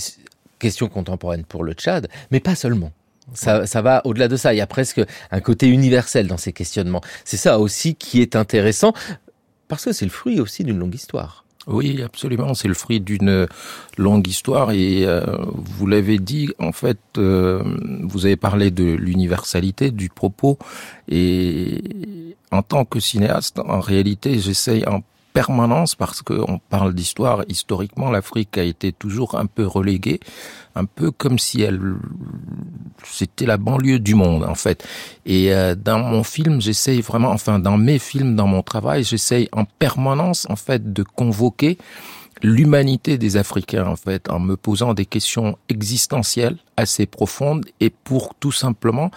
[0.60, 2.92] question contemporaine pour le Tchad, mais pas seulement.
[3.34, 4.54] Ça, ça va au-delà de ça.
[4.54, 7.02] Il y a presque un côté universel dans ces questionnements.
[7.26, 8.94] C'est ça aussi qui est intéressant,
[9.68, 11.44] parce que c'est le fruit aussi d'une longue histoire.
[11.68, 12.54] Oui, absolument.
[12.54, 13.46] C'est le fruit d'une
[13.98, 17.62] longue histoire et euh, vous l'avez dit, en fait, euh,
[18.04, 20.58] vous avez parlé de l'universalité du propos
[21.10, 21.82] et
[22.52, 25.02] en tant que cinéaste, en réalité, j'essaye en
[25.38, 27.44] permanence parce qu'on parle d'histoire.
[27.48, 30.20] Historiquement, l'Afrique a été toujours un peu reléguée,
[30.74, 31.80] un peu comme si elle
[33.06, 34.84] c'était la banlieue du monde en fait.
[35.28, 39.48] Et euh, dans mon film, j'essaye vraiment, enfin dans mes films, dans mon travail, j'essaye
[39.52, 41.78] en permanence en fait de convoquer
[42.42, 48.34] l'humanité des Africains en fait en me posant des questions existentielles assez profondes et pour
[48.40, 49.12] tout simplement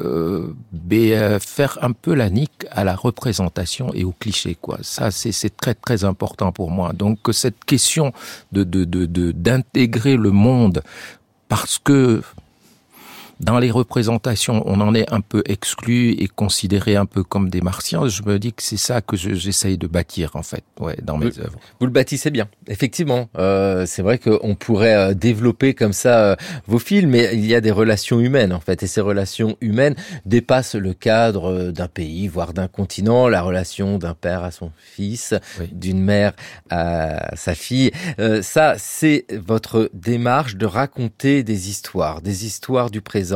[0.00, 0.54] euh,
[0.92, 4.78] euh, faire un peu la nique à la représentation et au cliché quoi.
[4.82, 6.92] Ça c'est très très important pour moi.
[6.92, 8.12] Donc cette question
[8.52, 10.82] de d'intégrer de, de, le monde
[11.48, 12.22] parce que
[13.42, 17.60] dans les représentations, on en est un peu exclu et considéré un peu comme des
[17.60, 18.06] martiens.
[18.06, 21.38] Je me dis que c'est ça que j'essaye de bâtir en fait, ouais, dans mes
[21.38, 21.58] œuvres.
[21.80, 23.28] Vous le bâtissez bien, effectivement.
[23.38, 26.36] Euh, c'est vrai qu'on pourrait euh, développer comme ça euh,
[26.68, 29.96] vos films, mais il y a des relations humaines en fait, et ces relations humaines
[30.24, 33.28] dépassent le cadre euh, d'un pays, voire d'un continent.
[33.28, 35.34] La relation d'un père à son fils,
[35.72, 36.32] d'une mère
[36.70, 37.90] à sa fille,
[38.42, 43.31] ça, c'est votre démarche de raconter des histoires, des histoires du présent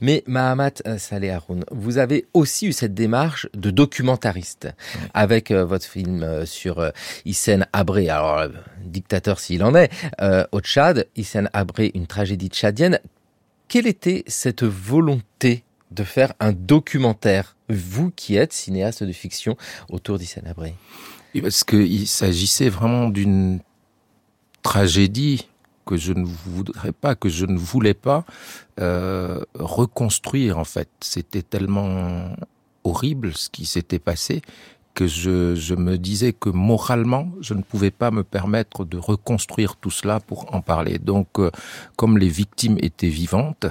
[0.00, 4.68] mais Mahamat euh, Saleh Haroun, vous avez aussi eu cette démarche de documentariste
[5.12, 6.92] avec euh, votre film euh, sur
[7.24, 8.48] Hissène Abré, alors
[8.84, 9.90] dictateur s'il en est,
[10.52, 13.00] au Tchad, Hissène Abré, une tragédie tchadienne.
[13.68, 19.56] Quelle était cette volonté de faire un documentaire, vous qui êtes cinéaste de fiction,
[19.88, 20.74] autour d'Hissène Abré
[21.40, 23.60] Parce qu'il s'agissait vraiment d'une
[24.62, 25.46] tragédie
[25.84, 28.24] que je ne voudrais pas, que je ne voulais pas
[28.80, 30.88] euh, reconstruire en fait.
[31.00, 32.36] C'était tellement
[32.84, 34.42] horrible ce qui s'était passé
[34.94, 39.74] que je, je, me disais que moralement, je ne pouvais pas me permettre de reconstruire
[39.76, 40.98] tout cela pour en parler.
[40.98, 41.50] Donc, euh,
[41.96, 43.66] comme les victimes étaient vivantes,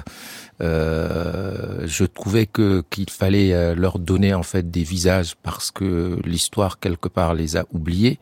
[0.60, 6.78] je trouvais que qu'il fallait euh, leur donner en fait des visages parce que l'histoire
[6.78, 8.18] quelque part les a oubliés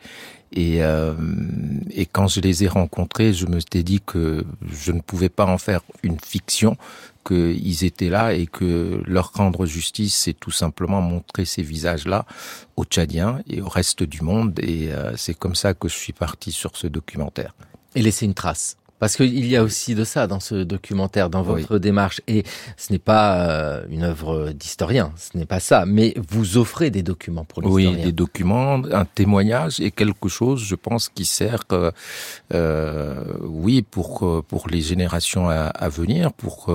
[0.53, 1.15] et, euh,
[1.91, 5.47] et quand je les ai rencontrés, je me suis dit que je ne pouvais pas
[5.47, 6.77] en faire une fiction,
[7.27, 12.27] qu'ils étaient là et que leur rendre justice, c'est tout simplement montrer ces visages-là
[12.77, 14.59] aux Tchadiens et au reste du monde.
[14.61, 17.55] Et euh, c'est comme ça que je suis parti sur ce documentaire.
[17.95, 18.77] Et laisser une trace.
[19.03, 22.21] Parce qu'il y a aussi de ça dans ce documentaire, dans votre démarche.
[22.29, 22.45] Et
[22.77, 25.87] ce n'est pas euh, une œuvre d'historien, ce n'est pas ça.
[25.87, 27.95] Mais vous offrez des documents pour l'historien.
[27.97, 31.91] Oui, des documents, un témoignage et quelque chose, je pense, qui sert, euh,
[32.55, 36.71] euh oui, pour euh, pour les générations à, à venir, pour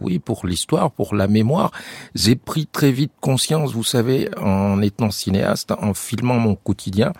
[0.00, 1.72] oui, pour l'histoire, pour la mémoire.
[2.14, 7.12] J'ai pris très vite conscience, vous savez, en étant cinéaste, en filmant mon quotidien,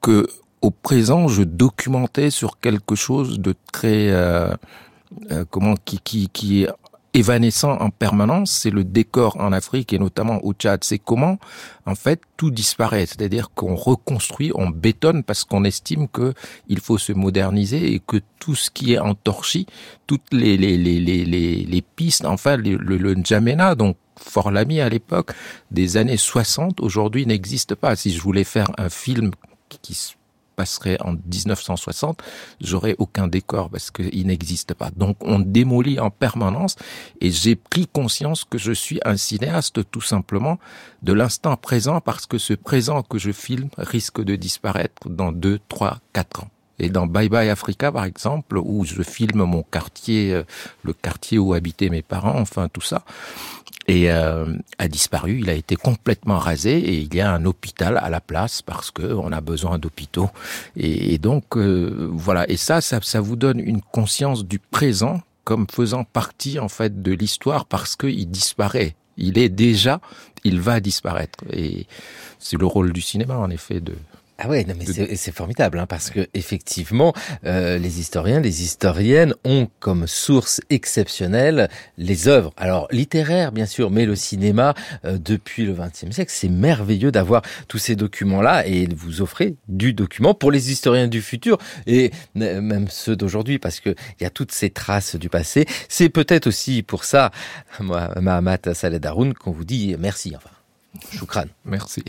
[0.00, 0.28] que
[0.62, 4.54] au présent, je documentais sur quelque chose de très euh,
[5.30, 6.68] euh, comment qui, qui qui est
[7.12, 10.84] évanescent en permanence, c'est le décor en Afrique et notamment au Tchad.
[10.84, 11.38] C'est comment,
[11.86, 13.06] en fait, tout disparaît.
[13.06, 16.34] C'est-à-dire qu'on reconstruit, on bétonne parce qu'on estime que
[16.68, 19.66] il faut se moderniser et que tout ce qui est entorchi,
[20.06, 24.88] toutes les les les les les, pistes, enfin le, le N'Djamena, donc Fort Lamy à
[24.88, 25.32] l'époque
[25.70, 27.96] des années 60, aujourd'hui n'existe pas.
[27.96, 29.32] Si je voulais faire un film
[29.68, 29.94] qui
[30.60, 32.22] passerait en 1960,
[32.60, 34.90] j'aurais aucun décor parce qu'il n'existe pas.
[34.94, 36.76] Donc on démolit en permanence
[37.22, 40.58] et j'ai pris conscience que je suis un cinéaste tout simplement
[41.02, 45.58] de l'instant présent parce que ce présent que je filme risque de disparaître dans deux,
[45.68, 46.50] trois, quatre ans.
[46.80, 50.42] Et dans Bye Bye Africa, par exemple, où je filme mon quartier, euh,
[50.82, 53.04] le quartier où habitaient mes parents, enfin tout ça,
[53.86, 54.46] et euh,
[54.78, 55.40] a disparu.
[55.40, 58.90] Il a été complètement rasé et il y a un hôpital à la place parce
[58.90, 60.30] que on a besoin d'hôpitaux.
[60.76, 62.48] Et, donc euh, voilà.
[62.48, 67.02] Et ça, ça, ça vous donne une conscience du présent comme faisant partie en fait
[67.02, 68.94] de l'histoire parce qu'il disparaît.
[69.16, 70.00] Il est déjà,
[70.44, 71.44] il va disparaître.
[71.52, 71.86] Et
[72.38, 73.94] c'est le rôle du cinéma en effet de
[74.42, 77.12] Ah ouais, non mais c'est formidable hein, parce que effectivement,
[77.44, 82.54] euh, les historiens, les historiennes ont comme source exceptionnelle les œuvres.
[82.56, 84.72] Alors littéraires bien sûr, mais le cinéma
[85.04, 89.92] euh, depuis le XXe siècle, c'est merveilleux d'avoir tous ces documents-là et vous offrez du
[89.92, 94.30] document pour les historiens du futur et même ceux d'aujourd'hui parce que il y a
[94.30, 95.66] toutes ces traces du passé.
[95.90, 97.30] C'est peut-être aussi pour ça,
[97.78, 100.32] moi, Mahamat Saleh Daroun, qu'on vous dit merci.
[100.34, 100.50] Enfin,
[101.18, 101.44] choukran.
[101.66, 102.02] Merci.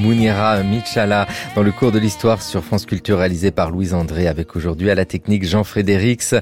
[0.00, 4.56] Mounira Michala, dans le cours de l'histoire sur France Culture réalisé par Louise André, avec
[4.56, 6.34] aujourd'hui à la technique Jean Frédérix.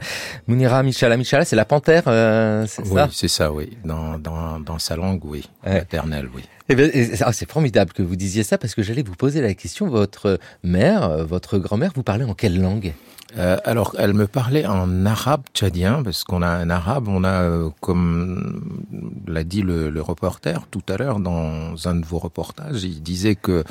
[0.47, 3.77] Mounira Michala, Michala, c'est la panthère, euh, c'est ça Oui, c'est ça, oui.
[3.85, 5.49] Dans, dans, dans sa langue, oui.
[5.65, 6.43] Maternelle, oui.
[6.69, 9.89] Eh ah, c'est formidable que vous disiez ça parce que j'allais vous poser la question.
[9.89, 12.93] Votre mère, euh, votre grand-mère, vous parlait en quelle langue?
[13.37, 17.43] Euh, alors, elle me parlait en arabe tchadien, parce qu'on a un arabe, on a,
[17.43, 18.83] euh, comme
[19.27, 23.37] l'a dit le, le, reporter tout à l'heure dans un de vos reportages, il disait
[23.37, 23.65] que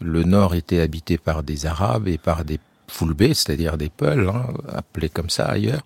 [0.00, 4.44] le nord était habité par des arabes et par des Foulbé, c'est-à-dire des Peuls, hein,
[4.70, 5.82] appelés comme ça ailleurs.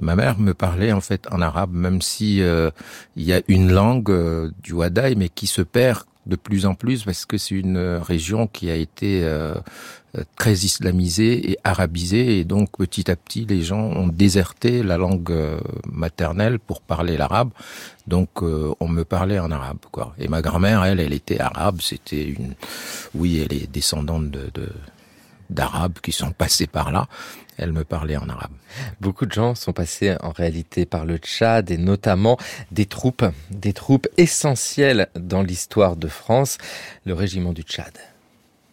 [0.00, 2.70] Ma mère me parlait en fait en arabe, même si euh,
[3.16, 7.04] il y a une langue du Wadaï, mais qui se perd de plus en plus
[7.04, 9.24] parce que c'est une région qui a été
[10.16, 14.96] euh, très islamisée et arabisée et donc petit à petit les gens ont déserté la
[14.96, 15.58] langue euh,
[15.90, 17.50] maternelle pour parler l'arabe.
[18.06, 20.14] Donc euh, on me parlait en arabe quoi.
[20.18, 22.54] Et ma grand-mère elle elle était arabe, c'était une
[23.14, 24.68] oui, elle est descendante de, de
[25.50, 27.06] d'arabes qui sont passés par là,
[27.58, 28.52] elle me parlait en arabe.
[29.00, 32.36] Beaucoup de gens sont passés en réalité par le Tchad et notamment
[32.70, 36.58] des troupes, des troupes essentielles dans l'histoire de France,
[37.04, 37.96] le régiment du Tchad.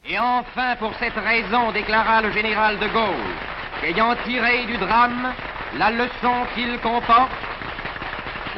[0.06, 3.36] Et enfin, pour cette raison, déclara le général de Gaulle,
[3.82, 5.34] qu'ayant tiré du drame
[5.78, 7.32] la leçon qu'il comporte,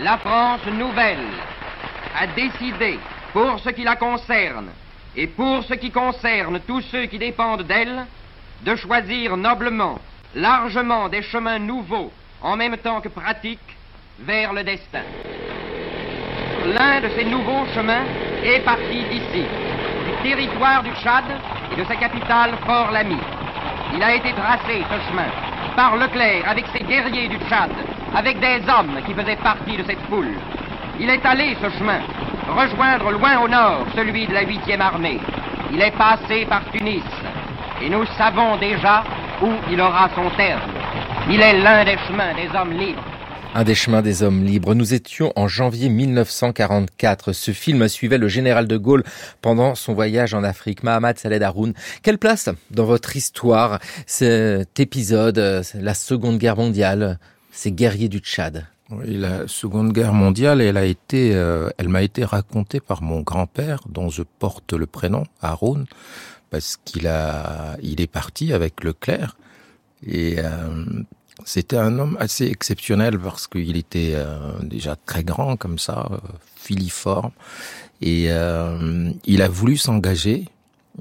[0.01, 1.27] la France nouvelle
[2.19, 2.99] a décidé,
[3.31, 4.69] pour ce qui la concerne,
[5.17, 8.05] et pour ce qui concerne tous ceux qui dépendent d'elle,
[8.61, 9.99] de choisir noblement
[10.35, 13.59] largement des chemins nouveaux en même temps que pratiques
[14.19, 15.03] vers le destin.
[16.65, 18.05] L'un de ces nouveaux chemins
[18.43, 19.45] est parti d'ici,
[20.05, 21.25] du territoire du Tchad
[21.71, 23.17] et de sa capitale Fort-Lamy.
[23.93, 25.29] Il a été tracé, ce chemin,
[25.75, 27.71] par Leclerc avec ses guerriers du Tchad,
[28.15, 30.33] avec des hommes qui faisaient partie de cette foule.
[30.99, 31.99] Il est allé, ce chemin,
[32.47, 35.19] rejoindre loin au nord celui de la 8e armée.
[35.73, 37.03] Il est passé par Tunis,
[37.81, 39.03] et nous savons déjà
[39.41, 40.61] où il aura son terme.
[41.29, 43.03] Il est l'un des chemins des hommes libres.
[43.53, 44.73] Un des chemins des hommes libres.
[44.73, 47.33] Nous étions en janvier 1944.
[47.33, 49.03] Ce film suivait le général de Gaulle
[49.41, 50.83] pendant son voyage en Afrique.
[50.83, 51.73] Mahamat Saleh Haroun.
[52.03, 57.17] Quelle place dans votre histoire cet épisode, la Seconde Guerre mondiale,
[57.51, 58.65] ces guerriers du Tchad?
[58.91, 63.21] Oui, la Seconde Guerre mondiale, elle a été, euh, elle m'a été racontée par mon
[63.21, 65.85] grand-père, dont je porte le prénom, Haroun,
[66.51, 69.35] parce qu'il a, il est parti avec Leclerc.
[70.05, 70.85] Et euh,
[71.45, 76.17] c'était un homme assez exceptionnel parce qu'il était euh, déjà très grand comme ça, euh,
[76.55, 77.31] filiforme.
[78.01, 78.25] Et
[79.25, 80.49] il a voulu s'engager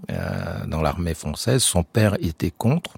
[0.09, 1.63] dans l'armée française.
[1.63, 2.95] Son père était contre,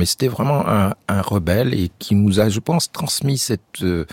[0.00, 4.06] mais c'était vraiment un, rebelle et qui nous a, je pense, transmis cette euh,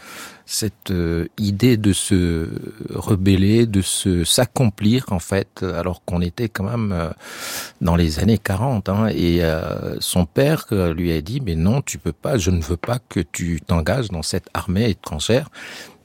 [0.91, 2.49] euh, idée de se
[2.89, 7.09] rebeller, de se s'accomplir en fait, alors qu'on était quand même euh,
[7.79, 8.89] dans les années 40.
[8.89, 9.41] Hein, et
[9.99, 13.21] son père lui a dit mais non, tu peux pas, je ne veux pas que
[13.21, 15.49] tu t'engages dans cette armée étrangère.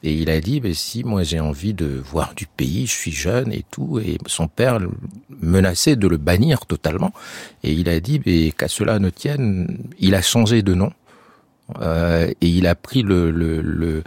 [0.05, 3.13] Et il a dit, ben si moi j'ai envie de voir du pays, je suis
[3.13, 4.81] jeune et tout, et son père
[5.41, 7.13] menaçait de le bannir totalement.
[7.63, 10.93] Et il a dit, ben, qu'à cela ne tienne, il a changé de nom
[11.81, 14.03] euh, et il a pris le, le, le,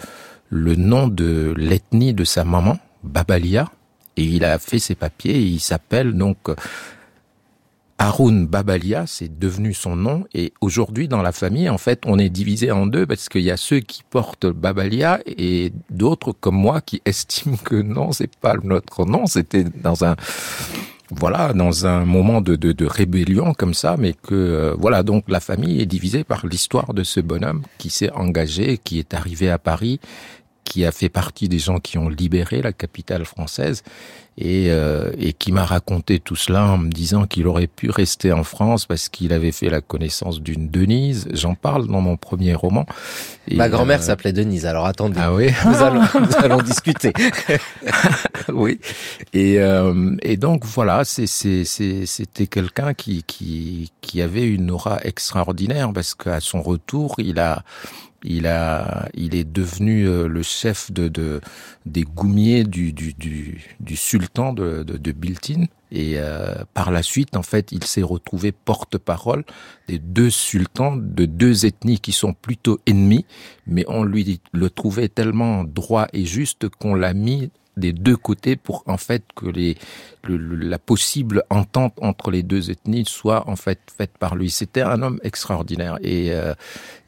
[0.49, 3.71] le nom de l'ethnie de sa maman, Babalia,
[4.17, 5.35] et il a fait ses papiers.
[5.35, 6.37] Et il s'appelle donc
[7.97, 10.25] Haroun Babalia, c'est devenu son nom.
[10.33, 13.51] Et aujourd'hui, dans la famille, en fait, on est divisé en deux parce qu'il y
[13.51, 18.55] a ceux qui portent Babalia et d'autres comme moi qui estiment que non, c'est pas
[18.61, 19.25] notre nom.
[19.27, 20.15] C'était dans un,
[21.09, 25.25] voilà, dans un moment de, de, de rébellion comme ça, mais que euh, voilà, donc
[25.29, 29.49] la famille est divisée par l'histoire de ce bonhomme qui s'est engagé, qui est arrivé
[29.49, 29.99] à Paris
[30.65, 33.83] qui a fait partie des gens qui ont libéré la capitale française
[34.37, 38.33] et, euh, et qui m'a raconté tout cela en me disant qu'il aurait pu rester
[38.33, 41.29] en France parce qu'il avait fait la connaissance d'une Denise.
[41.31, 42.85] J'en parle dans mon premier roman.
[43.47, 44.03] Et Ma grand-mère euh...
[44.03, 45.19] s'appelait Denise, alors attendez.
[45.21, 47.13] Ah oui Nous allons, nous allons discuter.
[48.53, 48.81] oui.
[49.31, 56.13] Et, euh, et donc voilà, c'était quelqu'un qui, qui, qui avait une aura extraordinaire parce
[56.13, 57.63] qu'à son retour, il a
[58.25, 61.39] il a, il est devenu euh, le chef de, de
[61.85, 65.65] des goumiers du, du, du, du sultan de, de, de Biltin.
[65.91, 69.45] Et euh, par la suite, en fait, il s'est retrouvé porte-parole
[69.87, 73.25] des deux sultans de deux ethnies qui sont plutôt ennemis,
[73.67, 78.55] mais on lui le trouvait tellement droit et juste qu'on l'a mis des deux côtés
[78.55, 79.77] pour en fait que les
[80.23, 84.49] le, la possible entente entre les deux ethnies soit en fait faite par lui.
[84.49, 86.53] C'était un homme extraordinaire et, euh,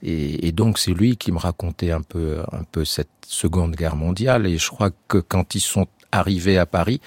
[0.03, 3.97] et, et donc c'est lui qui me racontait un peu un peu cette Seconde Guerre
[3.97, 7.01] mondiale et je crois que quand ils sont arrivés à Paris,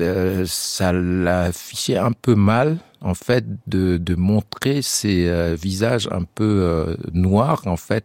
[0.00, 6.24] euh, ça l'affichait un peu mal en fait de, de montrer ses euh, visages un
[6.24, 8.04] peu euh, noirs en fait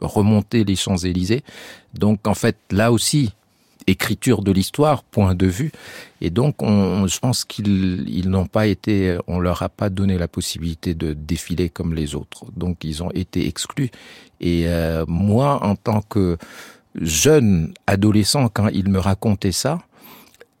[0.00, 1.44] remonter les Champs-Élysées.
[1.94, 3.34] Donc en fait là aussi
[3.90, 5.72] écriture de l'histoire, point de vue.
[6.20, 10.18] Et donc, on, je pense qu'ils ils n'ont pas été, on leur a pas donné
[10.18, 12.46] la possibilité de défiler comme les autres.
[12.56, 13.90] Donc, ils ont été exclus.
[14.40, 16.38] Et euh, moi, en tant que
[16.94, 19.78] jeune adolescent, quand il me racontait ça,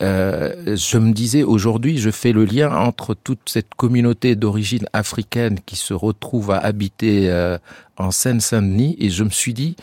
[0.02, 5.58] euh, je me disais aujourd'hui, je fais le lien entre toute cette communauté d'origine africaine
[5.66, 7.58] qui se retrouve à habiter euh,
[7.98, 9.76] en Seine-Saint-Denis, et je me suis dit,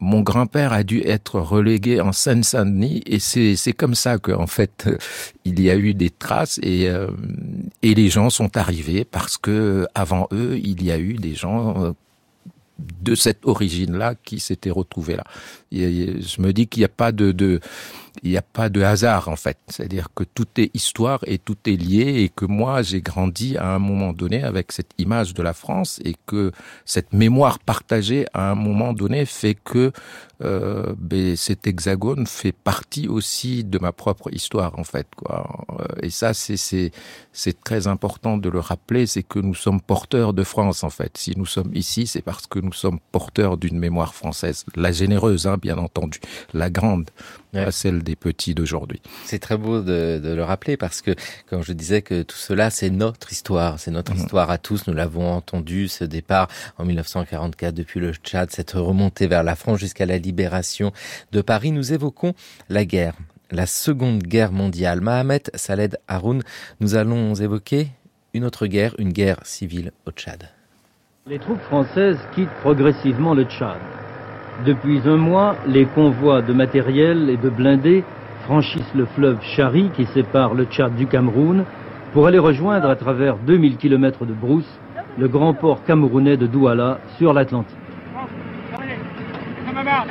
[0.00, 4.88] mon grand-père a dû être relégué en Seine-Saint-Denis et c'est comme ça que en fait
[5.44, 7.08] il y a eu des traces et euh,
[7.82, 11.82] et les gens sont arrivés parce que avant eux il y a eu des gens
[11.82, 11.92] euh,
[12.78, 15.24] de cette origine-là qui s'étaient retrouvés là.
[15.72, 17.58] Je me dis qu'il n'y a pas de, de
[18.22, 19.58] il n'y a pas de hasard en fait.
[19.68, 23.74] C'est-à-dire que tout est histoire et tout est lié et que moi j'ai grandi à
[23.74, 26.52] un moment donné avec cette image de la France et que
[26.84, 29.92] cette mémoire partagée à un moment donné fait que
[30.42, 35.66] euh, ben, cet hexagone fait partie aussi de ma propre histoire en fait quoi.
[35.80, 36.92] Euh, et ça c'est c'est
[37.32, 41.16] c'est très important de le rappeler, c'est que nous sommes porteurs de France en fait.
[41.16, 45.46] Si nous sommes ici, c'est parce que nous sommes porteurs d'une mémoire française, la généreuse
[45.46, 46.20] hein, bien entendu,
[46.54, 47.10] la grande
[47.54, 47.64] ouais.
[47.64, 49.00] pas celle des petits d'aujourd'hui.
[49.24, 51.14] C'est très beau de, de, le rappeler parce que,
[51.48, 54.18] comme je disais, que tout cela, c'est notre histoire, c'est notre mmh.
[54.18, 54.86] histoire à tous.
[54.86, 59.78] Nous l'avons entendu, ce départ en 1944 depuis le Tchad, cette remontée vers la France
[59.78, 60.92] jusqu'à la libération
[61.32, 61.72] de Paris.
[61.72, 62.34] Nous évoquons
[62.68, 63.14] la guerre,
[63.50, 65.00] la Seconde Guerre mondiale.
[65.00, 66.42] Mahamet Saled Haroun,
[66.80, 67.88] nous allons évoquer
[68.34, 70.50] une autre guerre, une guerre civile au Tchad.
[71.26, 73.78] Les troupes françaises quittent progressivement le Tchad.
[74.66, 78.04] Depuis un mois, les convois de matériel et de blindés
[78.44, 81.64] franchissent le fleuve Chari qui sépare le Tchad du Cameroun
[82.12, 84.78] pour aller rejoindre à travers 2000 km de brousse
[85.18, 87.87] le grand port camerounais de Douala sur l'Atlantique.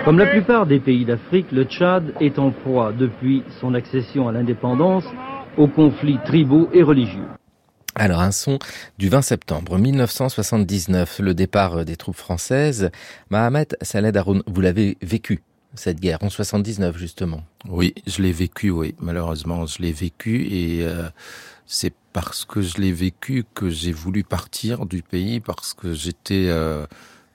[0.06, 4.32] Comme la plupart des pays d'Afrique, le Tchad est en proie depuis son accession à
[4.32, 5.04] l'indépendance
[5.58, 7.26] aux conflits tribaux et religieux.
[7.96, 8.60] Alors un son
[8.98, 12.92] du 20 septembre 1979, le départ des troupes françaises.
[13.30, 15.42] Mohamed Saleh Haroun, vous l'avez vécu
[15.74, 17.44] cette guerre en 79 justement.
[17.68, 18.96] Oui, je l'ai vécu, oui.
[19.00, 21.10] Malheureusement, je l'ai vécu et euh,
[21.66, 26.48] c'est parce que je l'ai vécu que j'ai voulu partir du pays parce que j'étais
[26.50, 26.86] euh,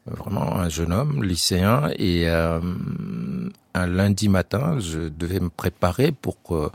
[0.06, 2.60] vraiment un jeune homme, lycéen et euh,
[3.74, 6.70] un lundi matin, je devais me préparer pour euh,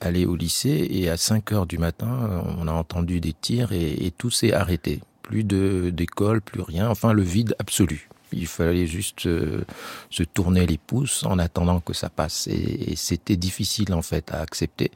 [0.00, 4.12] aller au lycée et à 5 heures du matin, on a entendu des tirs et,
[4.16, 5.00] tout s'est arrêté.
[5.22, 8.08] plus d'école, plus rien, enfin le vide absolu.
[8.32, 9.62] Il fallait juste euh,
[10.10, 12.46] se tourner les pouces en attendant que ça passe.
[12.46, 14.90] Et, c'était difficile en fait à accepter.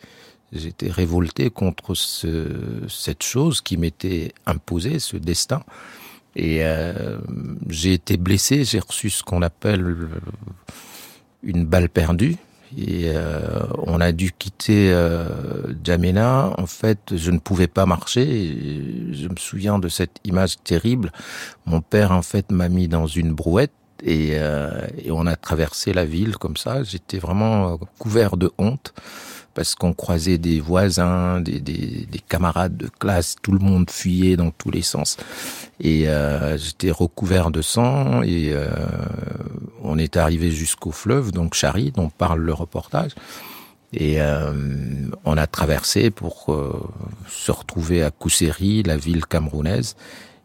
[0.53, 2.47] J'étais révolté contre ce,
[2.89, 5.63] cette chose qui m'était imposée, ce destin.
[6.35, 7.19] Et euh,
[7.69, 9.85] j'ai été blessé, j'ai reçu ce qu'on appelle
[11.43, 12.37] une balle perdue.
[12.77, 16.55] Et euh, on a dû quitter euh, Djamena.
[16.59, 18.25] En fait, je ne pouvais pas marcher.
[19.13, 21.13] je me souviens de cette image terrible.
[21.67, 23.73] Mon père, en fait, m'a mis dans une brouette
[24.03, 26.83] et, euh, et, on a traversé la ville comme ça.
[26.83, 28.95] J'étais vraiment couvert de honte
[29.55, 34.37] parce qu'on croisait des voisins, des, des, des, camarades de classe, tout le monde fuyait
[34.37, 35.17] dans tous les sens.
[35.81, 38.69] Et euh, j'étais recouvert de sang et euh,
[39.83, 43.13] on est arrivé jusqu'au fleuve, donc Chari, dont parle le reportage.
[43.93, 44.53] Et euh,
[45.25, 46.81] on a traversé pour euh,
[47.29, 49.97] se retrouver à Kousseri, la ville camerounaise.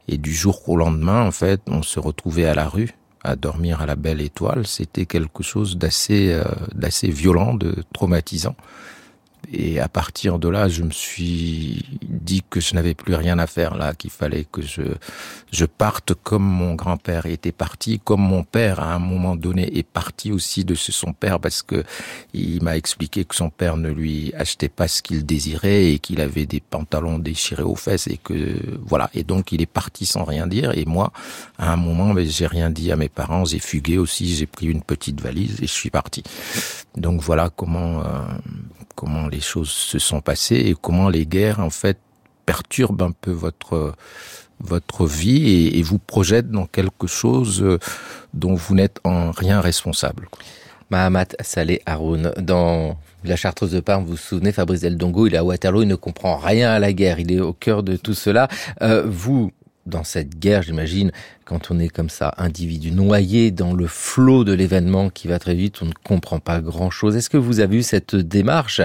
[0.09, 2.93] Et du jour au lendemain, en fait, on se retrouvait à la rue
[3.23, 4.65] à dormir à la belle étoile.
[4.67, 6.43] C'était quelque chose d'assez euh,
[6.73, 8.55] d'assez violent, de traumatisant.
[9.51, 13.47] Et à partir de là, je me suis dit que je n'avais plus rien à
[13.47, 14.83] faire là, qu'il fallait que je
[15.51, 19.87] je parte comme mon grand-père était parti, comme mon père à un moment donné est
[19.87, 21.83] parti aussi de son père parce que
[22.33, 26.19] il m'a expliqué que son père ne lui achetait pas ce qu'il désirait et qu'il
[26.19, 29.09] avait des pantalons déchirés aux fesses et que voilà.
[29.13, 30.77] Et donc il est parti sans rien dire.
[30.77, 31.11] Et moi,
[31.57, 33.45] à un moment, mais j'ai rien dit à mes parents.
[33.45, 34.35] J'ai fugué aussi.
[34.35, 36.23] J'ai pris une petite valise et je suis parti.
[36.95, 38.03] Donc voilà comment euh,
[38.97, 41.99] comment les choses se sont passées et comment les guerres en fait
[42.45, 43.93] perturbent un peu votre
[44.59, 47.77] votre vie et, vous projettent dans quelque chose euh,
[48.33, 50.27] dont vous n'êtes en rien responsable.
[50.89, 55.35] Mahamat Saleh Haroun, dans la Chartreuse de Parme, vous vous souvenez, Fabrice Del Dongo, il
[55.35, 57.97] est à Waterloo, il ne comprend rien à la guerre, il est au cœur de
[57.97, 58.47] tout cela.
[58.81, 59.51] Euh, vous,
[59.87, 61.11] dans cette guerre, j'imagine,
[61.45, 65.55] quand on est comme ça, individu noyé dans le flot de l'événement qui va très
[65.55, 67.15] vite, on ne comprend pas grand-chose.
[67.15, 68.81] Est-ce que vous avez eu cette démarche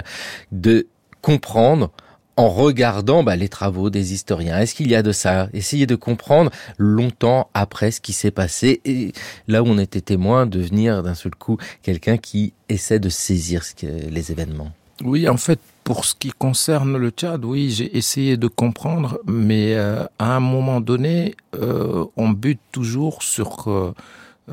[0.53, 0.86] de
[1.20, 1.90] comprendre
[2.36, 4.59] en regardant bah, les travaux des historiens?
[4.59, 5.48] Est-ce qu'il y a de ça?
[5.53, 9.12] Essayer de comprendre longtemps après ce qui s'est passé et
[9.48, 14.32] là où on était témoin, devenir d'un seul coup quelqu'un qui essaie de saisir les
[14.32, 14.72] événements.
[15.05, 19.74] Oui, en fait, pour ce qui concerne le Tchad, oui, j'ai essayé de comprendre, mais
[19.74, 23.95] euh, à un moment donné, euh, on bute toujours sur euh,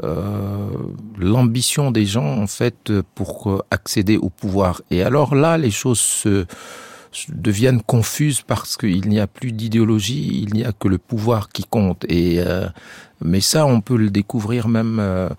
[0.04, 0.70] euh
[1.18, 4.82] l'ambition des gens, en fait, pour accéder au pouvoir.
[4.90, 6.46] Et alors là, les choses se
[7.30, 11.64] deviennent confuses parce qu'il n'y a plus d'idéologie, il n'y a que le pouvoir qui
[11.64, 12.06] compte.
[12.08, 12.68] Et euh,
[13.22, 15.30] mais ça, on peut le découvrir même euh,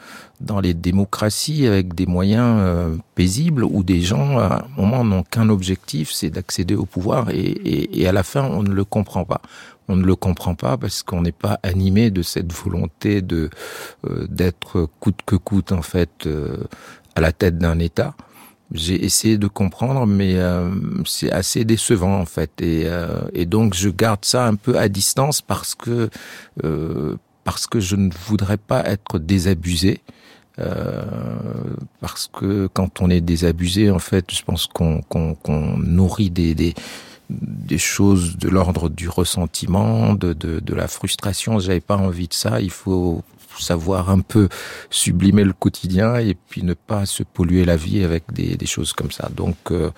[0.40, 5.22] dans les démocraties avec des moyens euh, paisibles où des gens, à un moment, n'ont
[5.22, 8.84] qu'un objectif, c'est d'accéder au pouvoir et, et, et, à la fin, on ne le
[8.84, 9.40] comprend pas.
[9.88, 13.50] On ne le comprend pas parce qu'on n'est pas animé de cette volonté de
[14.28, 16.28] d'être coûte que coûte en fait
[17.16, 18.14] à la tête d'un État.
[18.72, 20.70] J'ai essayé de comprendre, mais euh,
[21.04, 24.88] c'est assez décevant en fait, et, euh, et, donc je garde ça un peu à
[24.88, 26.08] distance parce que
[26.62, 30.00] euh, parce que je ne voudrais pas être désabusé.
[30.58, 31.02] Euh,
[32.00, 36.54] parce que quand on est désabusé, en fait, je pense qu'on qu'on qu'on nourrit des,
[36.54, 36.74] des
[37.30, 41.58] des choses de l'ordre du ressentiment, de, de, de la frustration.
[41.60, 42.60] J'avais pas envie de ça.
[42.60, 43.22] Il faut
[43.60, 44.48] savoir un peu
[44.90, 49.10] sublimer le quotidien et puis ne pas se polluer la vie avec des, choses comme
[49.10, 49.28] ça.
[49.34, 49.90] Donc euh,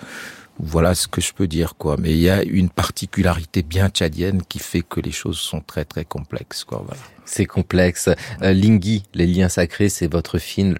[0.59, 1.97] voilà ce que je peux dire quoi.
[1.99, 5.85] Mais il y a une particularité bien tchadienne qui fait que les choses sont très
[5.85, 6.83] très complexes quoi.
[6.85, 7.01] Voilà.
[7.25, 8.09] C'est complexe.
[8.41, 10.77] Euh, Lingui, les liens sacrés, c'est votre film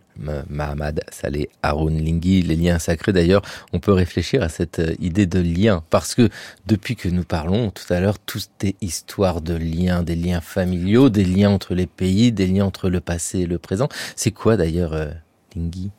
[0.49, 3.13] Mahamad Saleh Haroun Lingui, les liens sacrés.
[3.13, 6.29] D'ailleurs, on peut réfléchir à cette euh, idée de lien parce que
[6.67, 11.09] depuis que nous parlons tout à l'heure, tout est histoire de liens, des liens familiaux,
[11.09, 13.87] des liens entre les pays, des liens entre le passé et le présent.
[14.15, 15.11] C'est quoi d'ailleurs euh,
[15.55, 15.91] Lingui?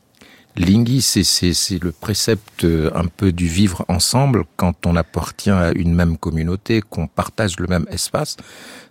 [0.57, 5.95] Lingui, c'est le précepte euh, un peu du vivre ensemble quand on appartient à une
[5.95, 8.37] même communauté, qu'on partage le même espace.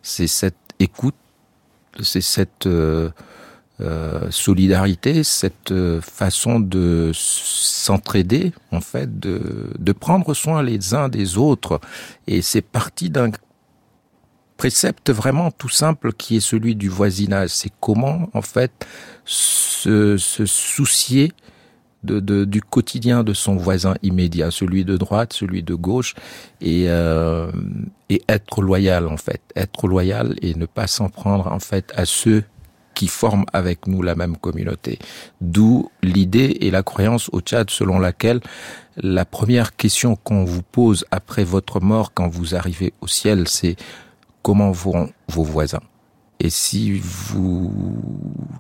[0.02, 1.16] C'est cette écoute,
[2.02, 3.10] c'est cette euh,
[3.82, 11.10] euh, solidarité, cette euh, façon de s'entraider, en fait, de, de prendre soin les uns
[11.10, 11.80] des autres.
[12.28, 13.32] Et c'est parti d'un
[14.58, 17.50] précepte vraiment tout simple qui est celui du voisinage.
[17.50, 18.86] C'est comment, en fait,
[19.26, 21.32] se, se soucier
[22.04, 26.16] de, de, du quotidien de son voisin immédiat, celui de droite, celui de gauche,
[26.62, 27.52] et, euh,
[28.10, 32.06] et être loyal en fait, être loyal et ne pas s'en prendre en fait à
[32.06, 32.44] ceux
[32.94, 35.00] qui forment avec nous la même communauté.
[35.42, 38.40] D'où l'idée et la croyance au Tchad selon laquelle
[38.98, 43.76] la première question qu'on vous pose après votre mort quand vous arrivez au ciel, c'est
[44.44, 45.82] comment vont vos voisins?
[46.44, 47.72] Et si vous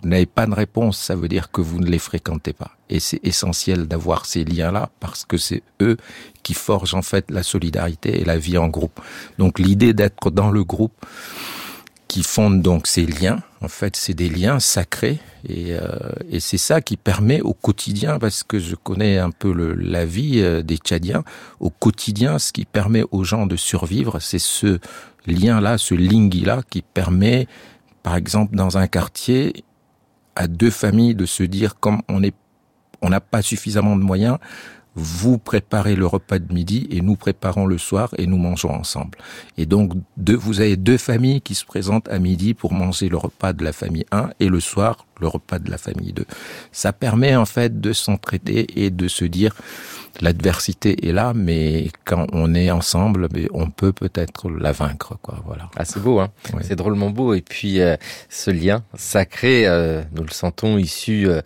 [0.03, 2.71] n'avez pas de réponse, ça veut dire que vous ne les fréquentez pas.
[2.89, 5.97] Et c'est essentiel d'avoir ces liens-là parce que c'est eux
[6.43, 9.01] qui forgent en fait la solidarité et la vie en groupe.
[9.37, 10.93] Donc l'idée d'être dans le groupe
[12.07, 15.19] qui fonde donc ces liens, en fait c'est des liens sacrés
[15.49, 15.81] et, euh,
[16.29, 20.39] et c'est ça qui permet au quotidien, parce que je connais un peu la vie
[20.39, 21.23] euh, des Tchadiens,
[21.59, 24.79] au quotidien ce qui permet aux gens de survivre, c'est ce
[25.25, 27.47] lien-là, ce lingui-là qui permet
[28.03, 29.63] par exemple, dans un quartier,
[30.35, 32.35] à deux familles de se dire, comme on est,
[33.01, 34.37] on n'a pas suffisamment de moyens,
[34.95, 39.17] vous préparez le repas de midi et nous préparons le soir et nous mangeons ensemble.
[39.57, 43.17] Et donc, deux, vous avez deux familles qui se présentent à midi pour manger le
[43.17, 46.25] repas de la famille 1 et le soir le repas de la famille 2.
[46.71, 49.55] Ça permet en fait de s'entraider et de se dire,
[50.21, 55.41] l'adversité est là, mais quand on est ensemble, on peut peut-être la vaincre, quoi.
[55.45, 55.69] Voilà.
[55.75, 56.29] Ah, c'est beau, hein.
[56.61, 57.33] C'est drôlement beau.
[57.33, 57.95] Et puis euh,
[58.29, 61.27] ce lien sacré, euh, nous le sentons issu.
[61.27, 61.41] Euh,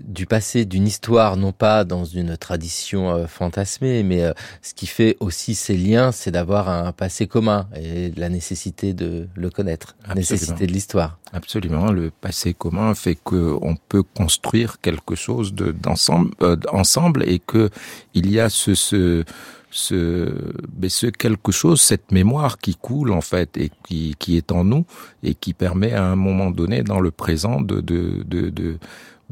[0.00, 4.32] du passé, d'une histoire, non pas dans une tradition euh, fantasmée, mais euh,
[4.62, 9.28] ce qui fait aussi ces liens, c'est d'avoir un passé commun et la nécessité de
[9.34, 11.18] le connaître, la nécessité de l'histoire.
[11.32, 17.38] Absolument, le passé commun fait que on peut construire quelque chose d'ensemble, euh, ensemble, et
[17.38, 17.70] que
[18.14, 19.24] il y a ce, ce
[19.72, 24.52] ce, mais ce quelque chose, cette mémoire qui coule en fait et qui, qui est
[24.52, 24.84] en nous
[25.22, 28.78] et qui permet à un moment donné dans le présent de, de, de, de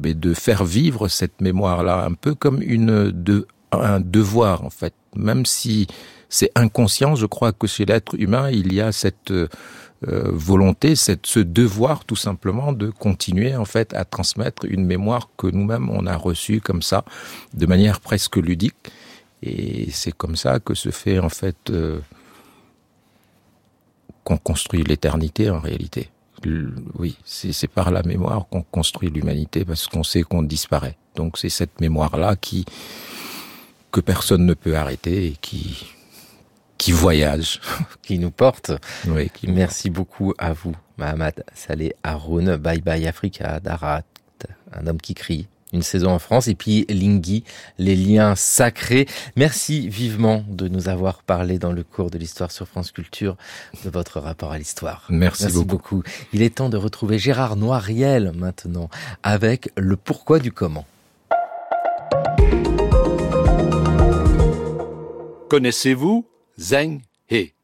[0.02, 4.94] mais de faire vivre cette mémoire-là, un peu comme une de, un devoir en fait.
[5.16, 5.86] Même si
[6.28, 9.48] c'est inconscient, je crois que chez l'être humain, il y a cette euh,
[10.02, 15.46] volonté, cette, ce devoir tout simplement de continuer en fait à transmettre une mémoire que
[15.46, 17.04] nous-mêmes on a reçue comme ça,
[17.54, 18.76] de manière presque ludique.
[19.42, 22.00] Et c'est comme ça que se fait en fait euh,
[24.24, 26.10] qu'on construit l'éternité en réalité
[26.98, 30.96] oui, c'est par la mémoire qu'on construit l'humanité parce qu'on sait qu'on disparaît.
[31.14, 32.64] Donc c'est cette mémoire-là qui
[33.92, 35.86] que personne ne peut arrêter et qui
[36.78, 37.60] qui voyage,
[38.02, 38.72] qui nous porte.
[39.06, 42.56] Oui, qui Merci beaucoup à vous, Mahamad Saleh Haroun.
[42.56, 44.02] Bye bye Africa, Darat,
[44.72, 47.44] un homme qui crie une saison en France, et puis Lingui,
[47.78, 49.06] les liens sacrés.
[49.36, 53.36] Merci vivement de nous avoir parlé dans le cours de l'histoire sur France Culture
[53.84, 55.06] de votre rapport à l'histoire.
[55.08, 55.96] Merci, Merci beaucoup.
[55.96, 56.02] beaucoup.
[56.32, 58.88] Il est temps de retrouver Gérard Noiriel maintenant
[59.22, 60.86] avec le pourquoi du comment.
[65.48, 66.26] Connaissez-vous
[66.60, 67.00] Zheng
[67.30, 67.54] He?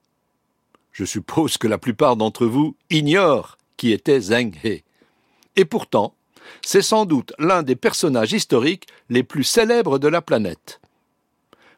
[0.93, 4.83] Je suppose que la plupart d'entre vous ignorent qui était Zheng He.
[5.55, 6.16] Et pourtant,
[6.65, 10.81] c'est sans doute l'un des personnages historiques les plus célèbres de la planète.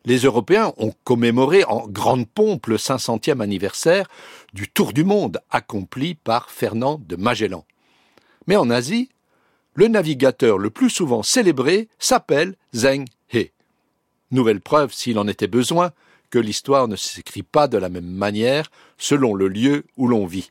[0.04, 4.08] Les Européens ont commémoré en grande pompe le 500e anniversaire
[4.54, 7.64] du tour du monde accompli par Fernand de Magellan.
[8.46, 9.10] Mais en Asie,
[9.74, 13.52] le navigateur le plus souvent célébré s'appelle Zheng He.
[14.30, 15.92] Nouvelle preuve, s'il en était besoin,
[16.30, 20.50] que l'histoire ne s'écrit pas de la même manière selon le lieu où l'on vit.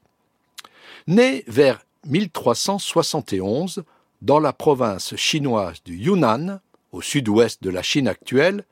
[1.07, 3.83] Né vers 1371,
[4.21, 6.59] dans la province chinoise du Yunnan,
[6.91, 8.65] au sud-ouest de la Chine actuelle,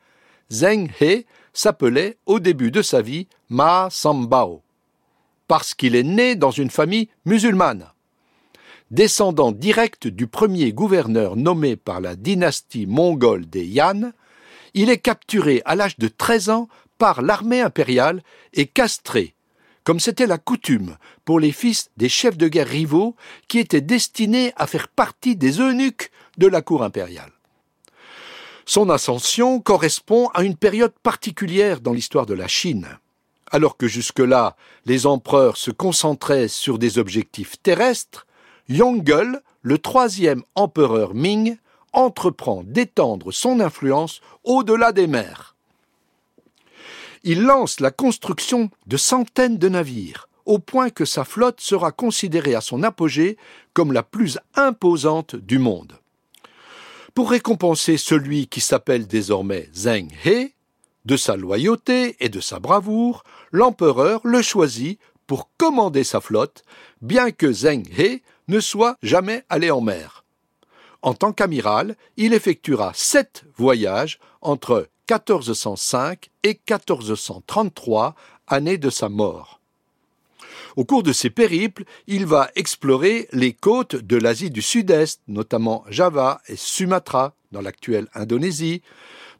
[0.52, 4.62] Zheng He s'appelait au début de sa vie Ma Sambao,
[5.48, 7.92] parce qu'il est né dans une famille musulmane.
[8.92, 14.12] Descendant direct du premier gouverneur nommé par la dynastie mongole des Yan,
[14.74, 16.68] il est capturé à l'âge de 13 ans
[16.98, 18.22] par l'armée impériale
[18.54, 19.35] et castré
[19.86, 23.16] comme c'était la coutume pour les fils des chefs de guerre rivaux
[23.48, 27.32] qui étaient destinés à faire partie des eunuques de la cour impériale.
[28.66, 32.88] Son ascension correspond à une période particulière dans l'histoire de la Chine.
[33.52, 34.56] Alors que jusque-là,
[34.88, 38.26] les empereurs se concentraient sur des objectifs terrestres,
[38.68, 41.58] Yongle, le troisième empereur Ming,
[41.94, 45.55] entreprend d'étendre son influence au-delà des mers
[47.26, 52.54] il lance la construction de centaines de navires, au point que sa flotte sera considérée
[52.54, 53.36] à son apogée
[53.74, 55.98] comme la plus imposante du monde.
[57.16, 60.54] Pour récompenser celui qui s'appelle désormais Zheng He,
[61.06, 66.64] de sa loyauté et de sa bravoure, l'empereur le choisit pour commander sa flotte,
[67.02, 70.24] bien que Zheng He ne soit jamais allé en mer.
[71.02, 78.16] En tant qu'amiral, il effectuera sept voyages entre 1405 et 1433,
[78.48, 79.60] année de sa mort.
[80.76, 85.86] Au cours de ces périples, il va explorer les côtes de l'Asie du Sud-Est, notamment
[85.90, 88.82] Java et Sumatra, dans l'actuelle Indonésie,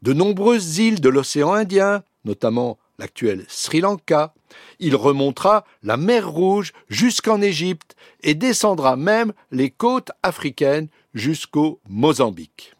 [0.02, 4.32] de nombreuses îles de l'océan Indien, notamment l'actuel Sri Lanka.
[4.78, 12.74] Il remontera la mer Rouge jusqu'en Égypte et descendra même les côtes africaines jusqu'au Mozambique.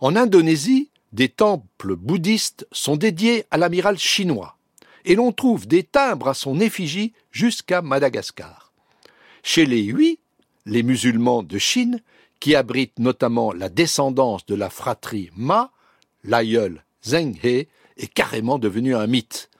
[0.00, 4.58] En Indonésie, des temples bouddhistes sont dédiés à l'amiral chinois
[5.04, 8.72] et l'on trouve des timbres à son effigie jusqu'à Madagascar.
[9.44, 10.18] Chez les Hui,
[10.66, 12.00] les musulmans de Chine,
[12.40, 15.70] qui abritent notamment la descendance de la fratrie Ma,
[16.24, 19.50] l'aïeul Zheng He est carrément devenu un mythe.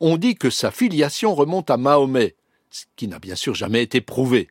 [0.00, 2.34] On dit que sa filiation remonte à Mahomet,
[2.70, 4.48] ce qui n'a bien sûr jamais été prouvé.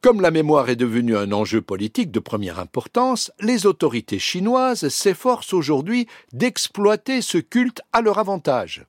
[0.00, 5.52] Comme la mémoire est devenue un enjeu politique de première importance, les autorités chinoises s'efforcent
[5.52, 8.86] aujourd'hui d'exploiter ce culte à leur avantage.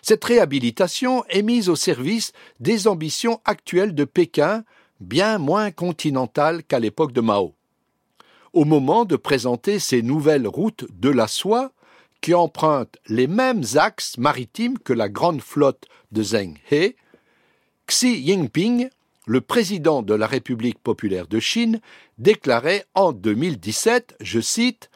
[0.00, 4.62] Cette réhabilitation est mise au service des ambitions actuelles de Pékin,
[5.00, 7.54] bien moins continentales qu'à l'époque de Mao.
[8.52, 11.72] Au moment de présenter ces nouvelles routes de la soie,
[12.20, 16.94] qui empruntent les mêmes axes maritimes que la grande flotte de Zheng He,
[17.88, 18.88] Xi Jinping,
[19.26, 21.80] le président de la République populaire de Chine,
[22.18, 24.90] déclarait en 2017, je cite,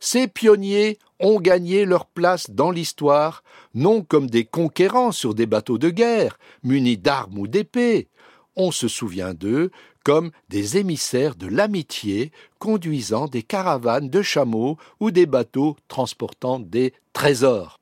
[0.00, 3.42] Ces pionniers ont gagné leur place dans l'histoire,
[3.74, 8.08] non comme des conquérants sur des bateaux de guerre, munis d'armes ou d'épées.
[8.54, 9.70] On se souvient d'eux
[10.04, 16.94] comme des émissaires de l'amitié conduisant des caravanes de chameaux ou des bateaux transportant des
[17.12, 17.78] trésors.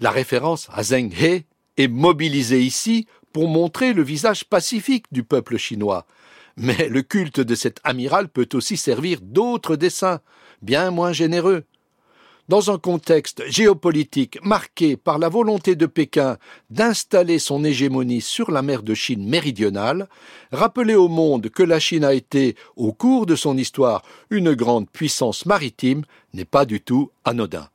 [0.00, 1.44] La référence à Zheng He
[1.76, 6.06] est mobilisée ici pour montrer le visage pacifique du peuple chinois.
[6.56, 10.20] Mais le culte de cet amiral peut aussi servir d'autres desseins,
[10.62, 11.64] bien moins généreux.
[12.48, 16.36] Dans un contexte géopolitique marqué par la volonté de Pékin
[16.70, 20.08] d'installer son hégémonie sur la mer de Chine méridionale,
[20.52, 24.88] rappeler au monde que la Chine a été, au cours de son histoire, une grande
[24.88, 26.04] puissance maritime
[26.34, 27.68] n'est pas du tout anodin.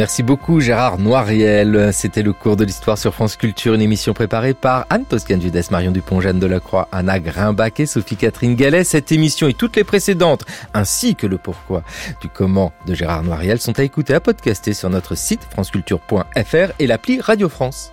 [0.00, 1.90] Merci beaucoup Gérard Noiriel.
[1.92, 5.68] C'était le cours de l'histoire sur France Culture, une émission préparée par Anne Toscan Judas,
[5.70, 8.82] Marion Dupont, Jeanne Delacroix, Anna Grimbach et Sophie-Catherine Gallet.
[8.82, 11.82] Cette émission et toutes les précédentes, ainsi que le pourquoi
[12.22, 16.86] du comment de Gérard Noiriel sont à écouter, à podcaster sur notre site franceculture.fr et
[16.86, 17.92] l'appli Radio France.